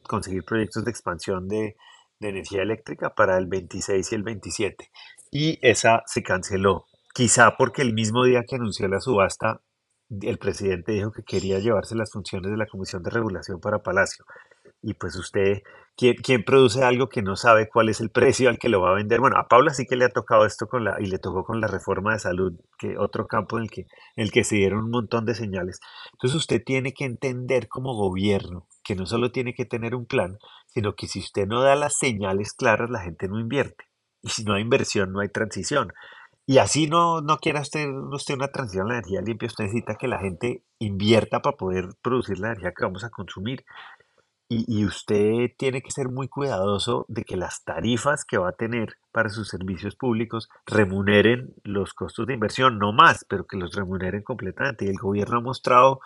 [0.04, 1.76] conseguir proyectos de expansión de
[2.22, 4.90] energía eléctrica para el 26 y el 27.
[5.30, 6.86] Y esa se canceló.
[7.14, 9.60] Quizá porque el mismo día que anunció la subasta,
[10.10, 14.24] el presidente dijo que quería llevarse las funciones de la Comisión de Regulación para Palacio
[14.82, 15.62] y pues usted,
[15.96, 18.96] ¿quién, produce algo que no sabe cuál es el precio al que lo va a
[18.96, 19.20] vender?
[19.20, 21.60] Bueno, a Paula sí que le ha tocado esto con la, y le tocó con
[21.60, 24.92] la reforma de salud, que otro campo en el que, el que se dieron un
[24.92, 25.80] montón de señales.
[26.14, 30.40] Entonces usted tiene que entender como gobierno que no solo tiene que tener un plan,
[30.68, 33.86] sino que si usted no da las señales claras, la gente no invierte.
[34.22, 35.94] Y si no hay inversión, no hay transición.
[36.50, 39.94] Y así no, no quiera usted, usted una transición a la energía limpia, usted necesita
[39.94, 43.64] que la gente invierta para poder producir la energía que vamos a consumir.
[44.52, 48.96] Y, usted tiene que ser muy cuidadoso de que las tarifas que va a tener
[49.12, 54.24] para sus servicios públicos remuneren los costos de inversión, no más, pero que los remuneren
[54.24, 54.86] completamente.
[54.86, 56.00] Y el gobierno ha mostrado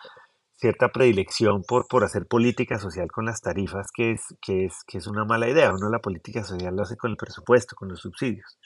[0.57, 4.97] cierta predilección por, por hacer política social con las tarifas, que es, que, es, que
[4.97, 5.73] es una mala idea.
[5.73, 8.57] Uno la política social lo hace con el presupuesto, con los subsidios.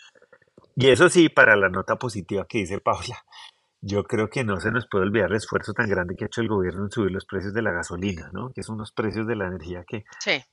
[0.75, 3.23] Y eso sí, para la nota positiva que dice Paula,
[3.81, 6.41] yo creo que no se nos puede olvidar el esfuerzo tan grande que ha hecho
[6.41, 8.51] el gobierno en subir los precios de la gasolina, ¿no?
[8.51, 10.03] Que son los precios de la energía que,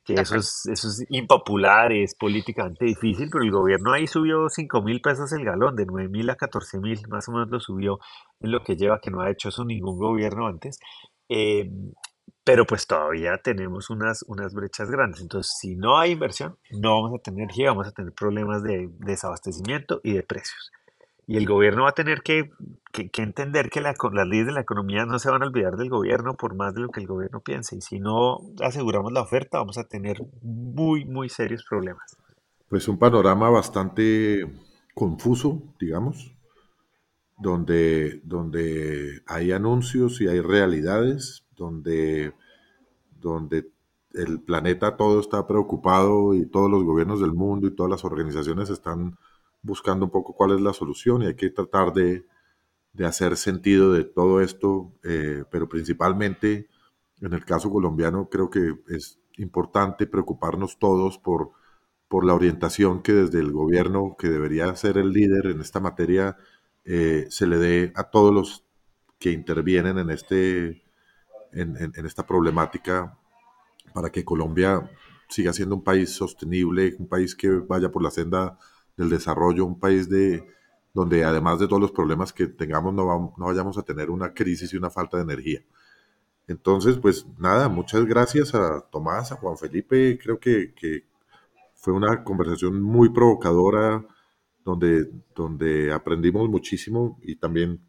[0.05, 4.83] que eso, es, eso es impopular, es políticamente difícil, pero el gobierno ahí subió 5
[4.83, 7.99] mil pesos el galón, de 9 mil a 14 mil, más o menos lo subió
[8.41, 10.79] en lo que lleva, que no ha hecho eso ningún gobierno antes.
[11.29, 11.70] Eh,
[12.45, 15.22] pero pues todavía tenemos unas, unas brechas grandes.
[15.22, 18.91] Entonces, si no hay inversión, no vamos a tener energía, vamos a tener problemas de
[18.99, 20.70] desabastecimiento y de precios.
[21.27, 22.51] Y el gobierno va a tener que,
[22.93, 23.97] entender que las
[24.27, 26.91] leyes de la economía no se van a olvidar del gobierno por más de lo
[26.91, 27.77] que el gobierno piense.
[27.77, 32.16] Y si no aseguramos la oferta, vamos a tener muy, muy serios problemas.
[32.68, 34.45] Pues un panorama bastante
[34.95, 36.35] confuso, digamos,
[37.39, 42.35] donde, donde hay anuncios y hay realidades, donde,
[43.20, 43.70] donde
[44.12, 48.70] el planeta todo está preocupado y todos los gobiernos del mundo y todas las organizaciones
[48.70, 49.16] están
[49.65, 52.27] buscando un poco cuál es la solución y hay que tratar de,
[53.05, 56.69] hacer sentido de todo esto, eh, pero principalmente
[57.21, 61.51] en el caso colombiano creo que es importante preocuparnos todos por,
[62.07, 66.37] por la orientación que desde el gobierno, que debería ser el líder en esta materia,
[66.85, 68.65] eh, se le dé a todos los
[69.19, 70.85] que intervienen en, este,
[71.53, 73.19] en esta problemática
[73.93, 74.91] para que Colombia
[75.29, 78.59] siga siendo un país sostenible, un país que vaya por la senda
[78.97, 80.47] del desarrollo, un país de,
[80.93, 84.73] donde además de todos los problemas que tengamos no, no vayamos a tener una crisis
[84.73, 85.61] y una falta de energía.
[86.47, 91.07] Entonces, pues nada, muchas gracias a Tomás, a Juan Felipe, creo que, que
[91.75, 94.05] fue una conversación muy provocadora,
[94.65, 97.81] donde, donde aprendimos muchísimo y también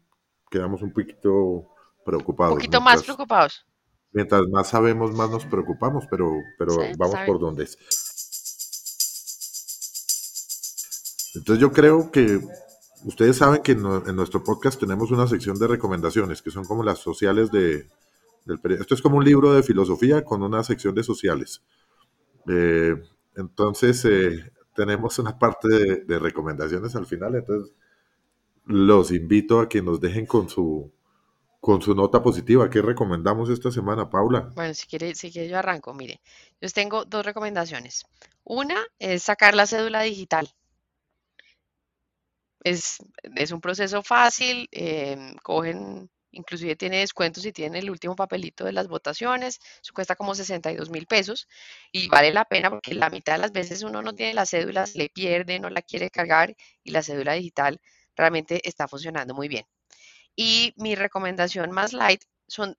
[0.50, 1.68] quedamos un poquito
[2.04, 2.54] preocupados.
[2.54, 3.66] Un poquito más preocupados.
[4.12, 7.78] Mientras más sabemos, más nos preocupamos, pero, pero vamos por donde es.
[11.36, 12.40] Entonces yo creo que
[13.04, 16.98] ustedes saben que en, nuestro podcast tenemos una sección de recomendaciones, que son como las
[16.98, 17.86] sociales de,
[18.44, 18.82] del periodo.
[18.82, 21.62] Esto es como un libro de filosofía con una sección de sociales.
[22.48, 22.94] Eh,
[23.36, 25.68] entonces, eh, tenemos una parte
[26.04, 27.72] de, recomendaciones al final, entonces
[28.66, 30.92] los invito a que nos dejen con su
[31.60, 32.70] con su nota positiva.
[32.70, 34.50] ¿Qué recomendamos esta semana, Paula?
[34.54, 35.92] Bueno, si quiere, si quiere yo arranco.
[35.94, 36.20] Mire,
[36.60, 38.04] yo tengo dos recomendaciones.
[38.44, 40.48] Una es sacar la cédula digital.
[42.66, 42.98] Es,
[43.52, 48.88] un proceso fácil, em, cogen inclusive tiene descuentos y tiene el último papelito de las
[48.88, 51.48] votaciones, eso cuesta como 62 mil pesos
[51.92, 54.86] y vale la pena porque la mitad de las veces uno no tiene la cédula,
[54.86, 56.54] se le pierde, no la quiere cargar
[56.84, 57.80] y la cédula digital
[58.16, 59.64] realmente está funcionando muy bien.
[60.36, 62.76] Y mi recomendación más light son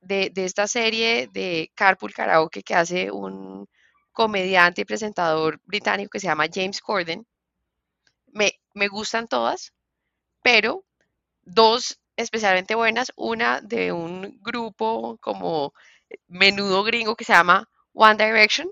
[0.00, 3.66] de, esta serie de Carpool Karaoke que hace un
[4.12, 7.26] comediante y presentador británico que se llama James Corden.
[8.76, 9.72] Me, gustan todas,
[10.42, 10.84] pero
[11.42, 13.12] dos especialmente buenas.
[13.16, 15.72] Una de un grupo como
[16.28, 18.70] menudo gringo que se llama One Direction.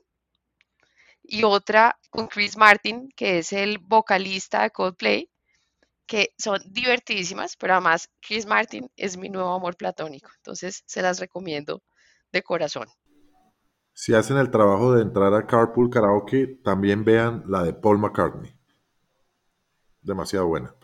[1.22, 5.30] Y otra con Chris Martin, que es el vocalista de Coldplay,
[6.06, 10.30] que son divertidísimas, pero además Chris Martin es mi nuevo amor platónico.
[10.36, 11.82] Entonces se las recomiendo
[12.30, 12.88] de corazón.
[13.94, 18.53] Si hacen el trabajo de entrar a Carpool Karaoke, también vean la de Paul McCartney.
[20.04, 20.74] Demasiado buena.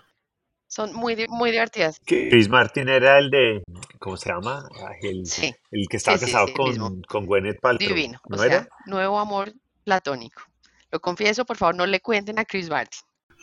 [0.67, 1.99] Son muy, muy divertidas.
[2.07, 3.63] Chris Martin era el de,
[3.99, 4.69] ¿cómo se llama?
[5.03, 5.25] El,
[5.73, 7.89] el que estaba casado con, con Gwyneth Paltrow.
[7.89, 8.21] Divino.
[8.29, 9.53] ¿no o sea, nuevo amor
[9.85, 10.43] platónico.
[10.93, 13.01] Lo confieso, por favor, no le cuenten a Chris Martin.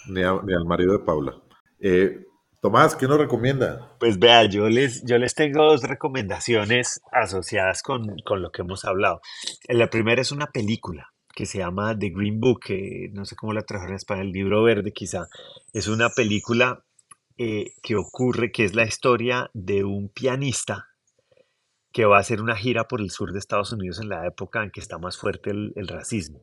[0.07, 1.36] Ni, ni al marido de Paula.
[1.80, 2.23] Eh,
[2.61, 3.95] Tomás, ¿qué nos recomienda?
[3.99, 8.86] Pues vea, yo les, yo les tengo dos recomendaciones asociadas con, con lo que hemos
[8.86, 9.21] hablado.
[9.67, 13.53] La primera es una película que se llama The Green Book, que no sé cómo
[13.53, 15.27] la trajeron en español, el libro verde quizá.
[15.71, 16.83] Es una película
[17.38, 20.88] eh, que ocurre, que es la historia de un pianista
[21.93, 24.63] que va a hacer una gira por el sur de Estados Unidos en la época
[24.63, 26.41] en que está más fuerte el, racismo.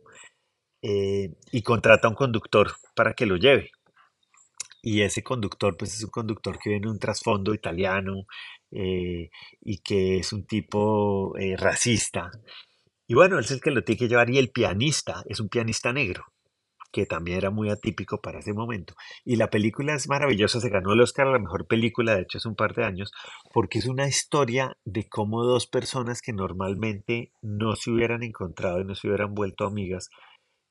[0.80, 3.72] Eh, y contrata a un conductor para que lo lleve.
[4.80, 8.26] Y ese conductor, pues es un conductor que viene de un trasfondo italiano
[8.70, 9.28] eh,
[9.60, 12.30] y que es un tipo racista.
[13.06, 15.48] Y bueno, él es el que lo tiene que llevar y el pianista es un
[15.48, 16.24] pianista negro
[16.94, 18.94] que también era muy atípico para ese momento.
[19.24, 22.38] Y la película es maravillosa, se ganó el Oscar a la mejor película, de hecho
[22.38, 23.10] hace un par de años,
[23.52, 28.84] porque es una historia de cómo dos personas que normalmente no se hubieran encontrado y
[28.84, 30.08] no se hubieran vuelto amigas,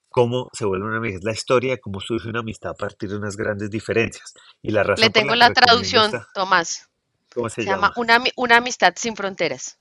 [0.08, 1.26] cómo se vuelven amigas.
[1.26, 4.34] La historia de cómo surge una amistad a partir de unas grandes diferencias.
[4.62, 6.90] Y la razón Le tengo la, traducción, Tomás.
[7.34, 7.92] ¿Cómo se, llama?
[7.98, 9.78] una, una amistad sin fronteras.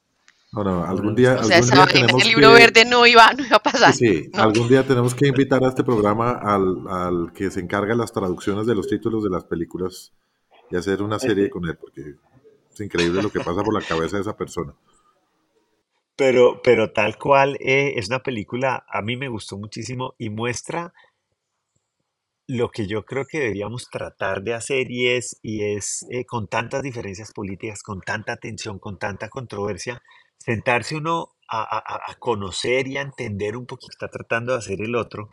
[0.53, 1.39] No, algún día.
[1.41, 3.95] O sea, el libro verde no iba, no iba a pasar.
[3.95, 7.99] Sí, algún día tenemos que invitar a este programa al, al, que se encarga de
[7.99, 10.13] las traducciones de los títulos de las películas
[10.71, 12.17] y hacer una serie con él, porque
[12.71, 14.75] es increíble lo que pasa por la cabeza de esa persona.
[16.17, 20.93] Pero, pero tal cual eh, es una película, a mí me gustó muchísimo y muestra
[22.47, 26.49] lo que yo creo que deberíamos tratar de hacer y es, y es eh, con
[26.49, 30.03] tantas diferencias políticas, con tanta tensión, con tanta controversia,
[30.45, 35.29] sentarse uno a, conocer y a entender un poquito está tratando de hacer el otro,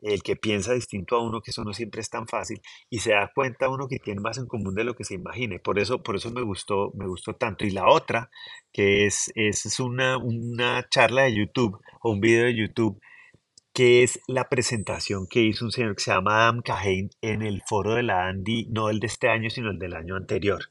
[0.00, 3.10] el que piensa distinto a uno, que eso no siempre es tan fácil, y se
[3.10, 5.58] da cuenta uno que tiene más en común de lo que se imagine.
[5.58, 7.66] Por eso, por eso me gustó, me gustó tanto.
[7.66, 8.30] Y la otra,
[8.72, 13.00] que es, es una, una charla de YouTube o un video de YouTube,
[13.74, 17.62] que es la presentación que hizo un señor que se llama Adam Kahane en el
[17.68, 20.64] foro de la Andy, no el de este año, sino el del año anterior.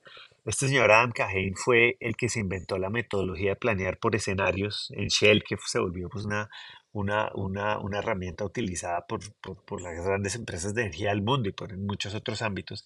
[0.47, 4.87] Este señor Adam Kahane fue el que se inventó la metodología de planear por escenarios
[4.95, 6.49] en Shell, que se volvió pues una,
[6.93, 11.51] una, una, una herramienta utilizada por, por, las grandes empresas de energía del mundo y
[11.51, 12.85] por muchos otros ámbitos.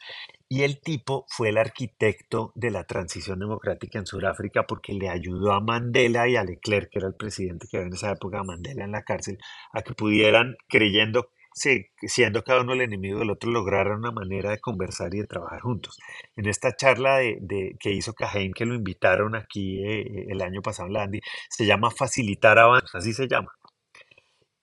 [0.49, 5.51] Y el tipo fue el arquitecto de la transición democrática en Sudáfrica porque le ayudó
[5.51, 8.85] a Mandela y a Leclerc, que era el presidente que había en esa época, Mandela
[8.85, 9.37] en la cárcel,
[9.71, 14.51] a que pudieran, creyendo sí, siendo cada uno el enemigo del otro, lograron una manera
[14.51, 15.97] de conversar y de trabajar juntos.
[16.35, 20.87] En esta charla de, que hizo Cajain, que lo invitaron aquí eh, el año pasado
[20.87, 23.51] en Landy, se llama Facilitar Avances, así se llama.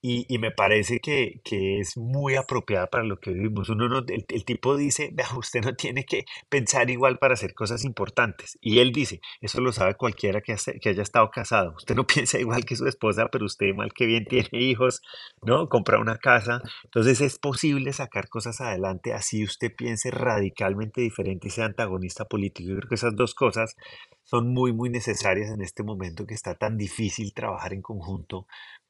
[0.01, 1.41] Y, me parece que,
[1.79, 3.69] es muy apropiada para lo que vivimos.
[3.69, 8.57] Uno no, el, tipo dice, usted no tiene que pensar igual para hacer cosas importantes.
[8.61, 11.73] Y él dice, eso lo sabe cualquiera que, que haya estado casado.
[11.75, 15.01] Usted no piensa igual que su esposa, pero usted mal que bien tiene hijos,
[15.41, 15.67] ¿no?
[15.67, 16.61] Compra una casa.
[16.85, 22.69] Entonces es posible sacar cosas adelante así usted piense radicalmente diferente y sea antagonista político.
[22.69, 23.75] Yo creo que esas dos cosas
[24.23, 28.47] son muy, muy necesarias en este momento que está tan difícil trabajar en conjunto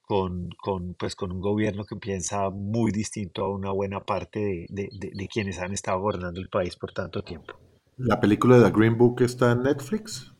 [0.09, 4.89] con, con, pues, con un gobierno que piensa muy distinto a una buena parte de,
[4.91, 7.53] de, quienes han estado gobernando el país por tanto tiempo.
[7.95, 10.33] ¿La película de The Green Book está en Netflix?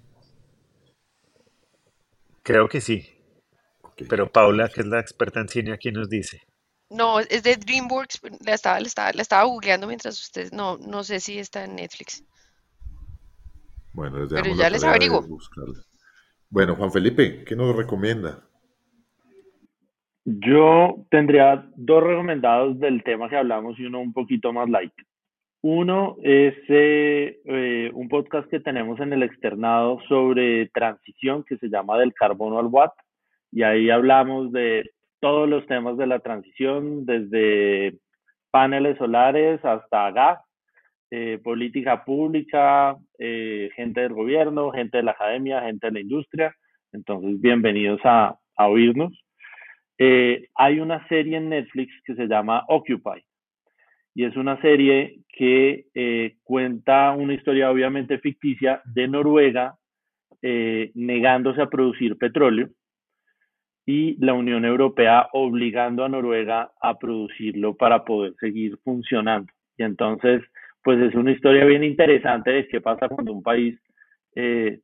[2.42, 3.10] Creo que sí.
[4.10, 6.42] Pero Paula, que es la experta en cine, aquí nos dice.
[6.90, 11.04] No, es de DreamWorks, la estaba, la estaba, la estaba googleando mientras ustedes, no, no
[11.04, 12.24] sé si está en Netflix.
[13.94, 15.28] Bueno, Pero ya les averiguo.
[16.50, 18.49] Bueno, Juan Felipe, ¿qué nos recomienda?
[20.38, 24.94] Yo tendría dos recomendados del tema que hablamos y uno un poquito más light.
[25.64, 31.68] Uno es eh, eh, un podcast que tenemos en el externado sobre transición que se
[31.70, 32.94] llama Del carbono al watt
[33.52, 37.98] y ahí hablamos de todos los temas de la transición, desde
[38.52, 40.40] paneles solares hasta gas,
[41.10, 46.56] eh, política pública, gente del gobierno, gente de la academia, gente de la industria.
[46.92, 49.12] Entonces, bienvenidos a, a oírnos.
[50.02, 53.22] Eh, hay una serie en Netflix que se llama Occupy
[54.16, 59.76] y es una serie que eh, cuenta una historia obviamente ficticia de Noruega
[60.42, 62.70] eh, negándose a producir petróleo
[63.86, 69.52] y la Unión Europea obligando a Noruega a producirlo para poder seguir funcionando.
[69.78, 70.42] Y entonces,
[70.82, 73.78] pues es una historia bien interesante de qué pasa cuando un país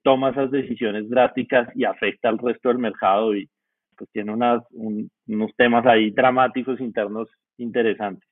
[0.03, 3.47] toma esas decisiones drásticas y afecta al resto del mercado y,
[3.97, 8.27] pues tiene unas, unos temas ahí dramáticos internos interesantes.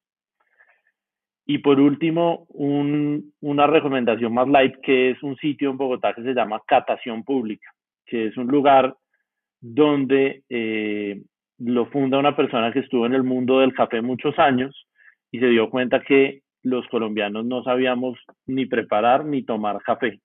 [1.45, 6.23] Y por último, un, una recomendación más light, que es un sitio en Bogotá que
[6.23, 7.69] se llama Catación Pública,
[8.05, 8.95] que es un lugar
[9.59, 11.21] donde eh,
[11.57, 14.87] lo funda una persona que estuvo en el mundo del café muchos años
[15.31, 20.21] y se dio cuenta que los colombianos no sabíamos ni preparar ni tomar café.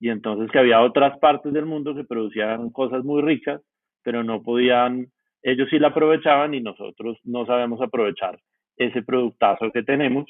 [0.00, 3.60] Y entonces que había otras partes del mundo que producían cosas muy ricas
[4.04, 5.08] pero no podían,
[5.42, 8.38] ellos sí la aprovechaban y nosotros no sabemos aprovechar
[8.76, 10.26] ese productazo que tenemos.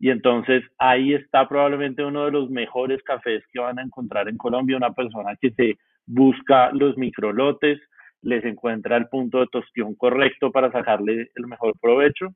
[0.00, 4.36] Y entonces ahí está probablemente uno de los mejores cafés que van a encontrar en
[4.36, 7.80] Colombia, una persona que se busca los microlotes,
[8.22, 12.28] les encuentra el punto de tostión correcto para sacarle el mejor provecho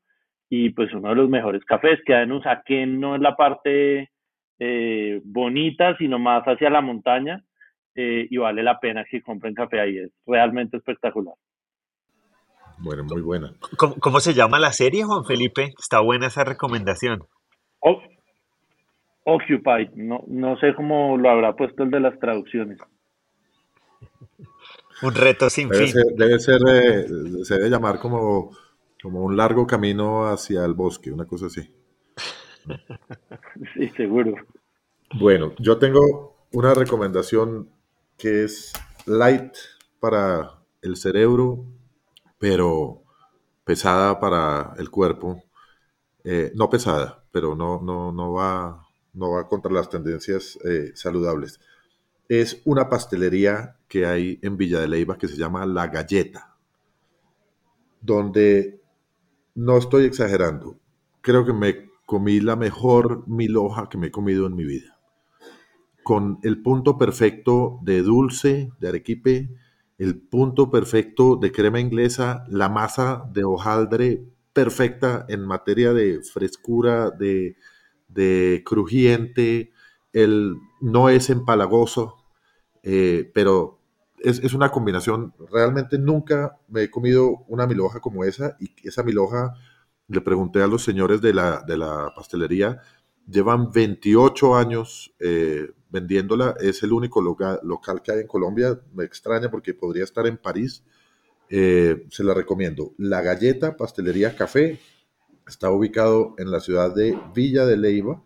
[0.48, 4.10] y pues uno de los mejores cafés que en Usaquén no es la parte
[4.58, 7.42] eh, bonita, sino más hacia la montaña
[7.94, 11.34] eh, y vale la pena que compren café ahí, es realmente espectacular.
[12.78, 13.54] Bueno, muy buena.
[13.76, 15.72] ¿Cómo, se llama la serie, Juan Felipe?
[15.78, 17.20] Está buena esa recomendación.
[19.24, 22.78] Occupied, no, no sé cómo lo habrá puesto el de las traducciones.
[25.02, 25.92] un reto sin fin.
[26.16, 27.06] debe ser, eh,
[27.44, 28.50] se debe llamar como,
[29.00, 31.72] como un largo camino hacia el bosque, una cosa así.
[33.74, 34.34] sí, seguro.
[35.14, 37.68] Bueno, yo tengo una recomendación
[38.22, 38.72] que es
[39.04, 39.52] light
[39.98, 41.66] para el cerebro,
[42.38, 43.02] pero
[43.64, 45.42] pesada para el cuerpo.
[46.22, 51.58] Eh, no pesada, pero no, no, no, va, no va contra las tendencias eh, saludables.
[52.28, 56.56] Es una pastelería que hay en Villa de Leyva que se llama La Galleta,
[58.00, 58.80] donde
[59.56, 60.78] no estoy exagerando.
[61.22, 65.01] Creo que me comí la mejor mil hoja que me he comido en mi vida
[66.02, 69.48] con el punto perfecto de dulce, de arequipe,
[69.98, 77.10] el punto perfecto de crema inglesa, la masa de hojaldre perfecta en materia de frescura,
[77.10, 77.56] de,
[78.64, 79.72] crujiente,
[80.12, 82.16] el, no es empalagoso,
[82.82, 83.78] eh, pero
[84.22, 85.34] es, una combinación.
[85.50, 89.54] Realmente nunca me he comido una milhoja como esa y esa milhoja,
[90.08, 92.80] le pregunté a los señores de la, de la pastelería,
[93.28, 96.56] llevan 28 años eh, vendiéndola.
[96.60, 98.80] Es el único local, que hay en Colombia.
[98.92, 100.84] Me extraña porque podría estar en París.
[101.48, 102.94] Eh, se la recomiendo.
[102.98, 104.80] La Galleta Pastelería Café
[105.46, 108.22] está ubicado en la ciudad de Villa de Leiva,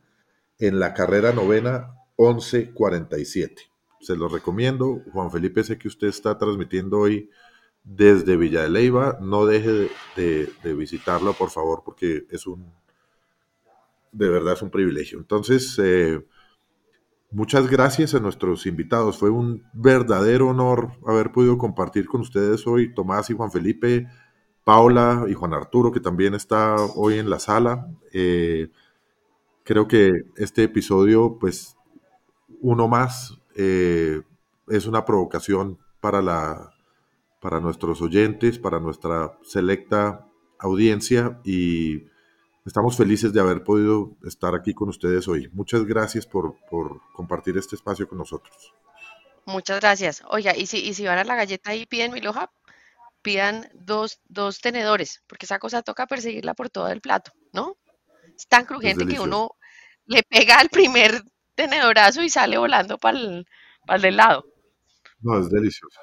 [0.58, 3.62] en la carrera novena 1147.
[4.00, 5.02] Se lo recomiendo.
[5.12, 7.30] Juan Felipe, sé que usted está transmitiendo hoy
[7.82, 9.18] desde Villa de Leiva.
[9.20, 12.72] No deje de, de visitarlo, por favor, porque es un,
[14.16, 15.18] de verdad es un privilegio.
[15.18, 16.20] Entonces, eh,
[17.32, 19.18] Muchas gracias a nuestros invitados.
[19.18, 24.06] Fue un verdadero honor haber podido compartir con ustedes hoy, Tomás y Juan Felipe,
[24.64, 27.88] Paula y Juan Arturo, que también está hoy en la sala.
[28.12, 28.70] Eh,
[29.64, 31.76] creo que este episodio, pues,
[32.60, 34.22] uno más, eh,
[34.68, 36.70] es una provocación para, la,
[37.40, 40.26] para nuestros oyentes, para nuestra selecta
[40.58, 42.04] audiencia y
[42.66, 45.48] estamos felices de haber podido estar aquí con ustedes hoy.
[45.52, 48.74] Muchas gracias por, por compartir este espacio con nosotros.
[49.46, 50.22] Muchas gracias.
[50.28, 52.50] Oiga, y si, y si van a la galleta y piden mi loja,
[53.22, 57.76] pidan dos, dos tenedores, porque esa cosa toca perseguirla por todo el plato, ¿no?
[58.36, 59.52] Es tan crujiente que uno
[60.06, 61.22] le pega al primer
[61.54, 63.46] tenedorazo y sale volando para el,
[63.86, 64.44] para el del lado.
[65.20, 66.00] No, es delicioso.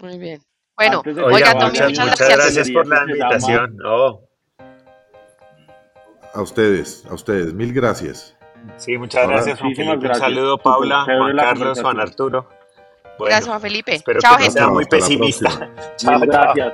[0.00, 0.42] Muy bien.
[0.76, 2.70] Bueno, oiga, muchas, muchas, gracias.
[2.70, 3.78] por la invitación.
[6.34, 8.36] A ustedes, a ustedes, mil gracias.
[8.76, 10.08] Sí, muchas gracias, Juan Felipe.
[10.08, 12.48] Un saludo, Paula, Juan Carlos, Juan Arturo.
[13.18, 13.94] gracias, Juan Felipe.
[13.94, 15.70] Espero que no sea muy pesimista.
[15.96, 16.72] Chao, gracias.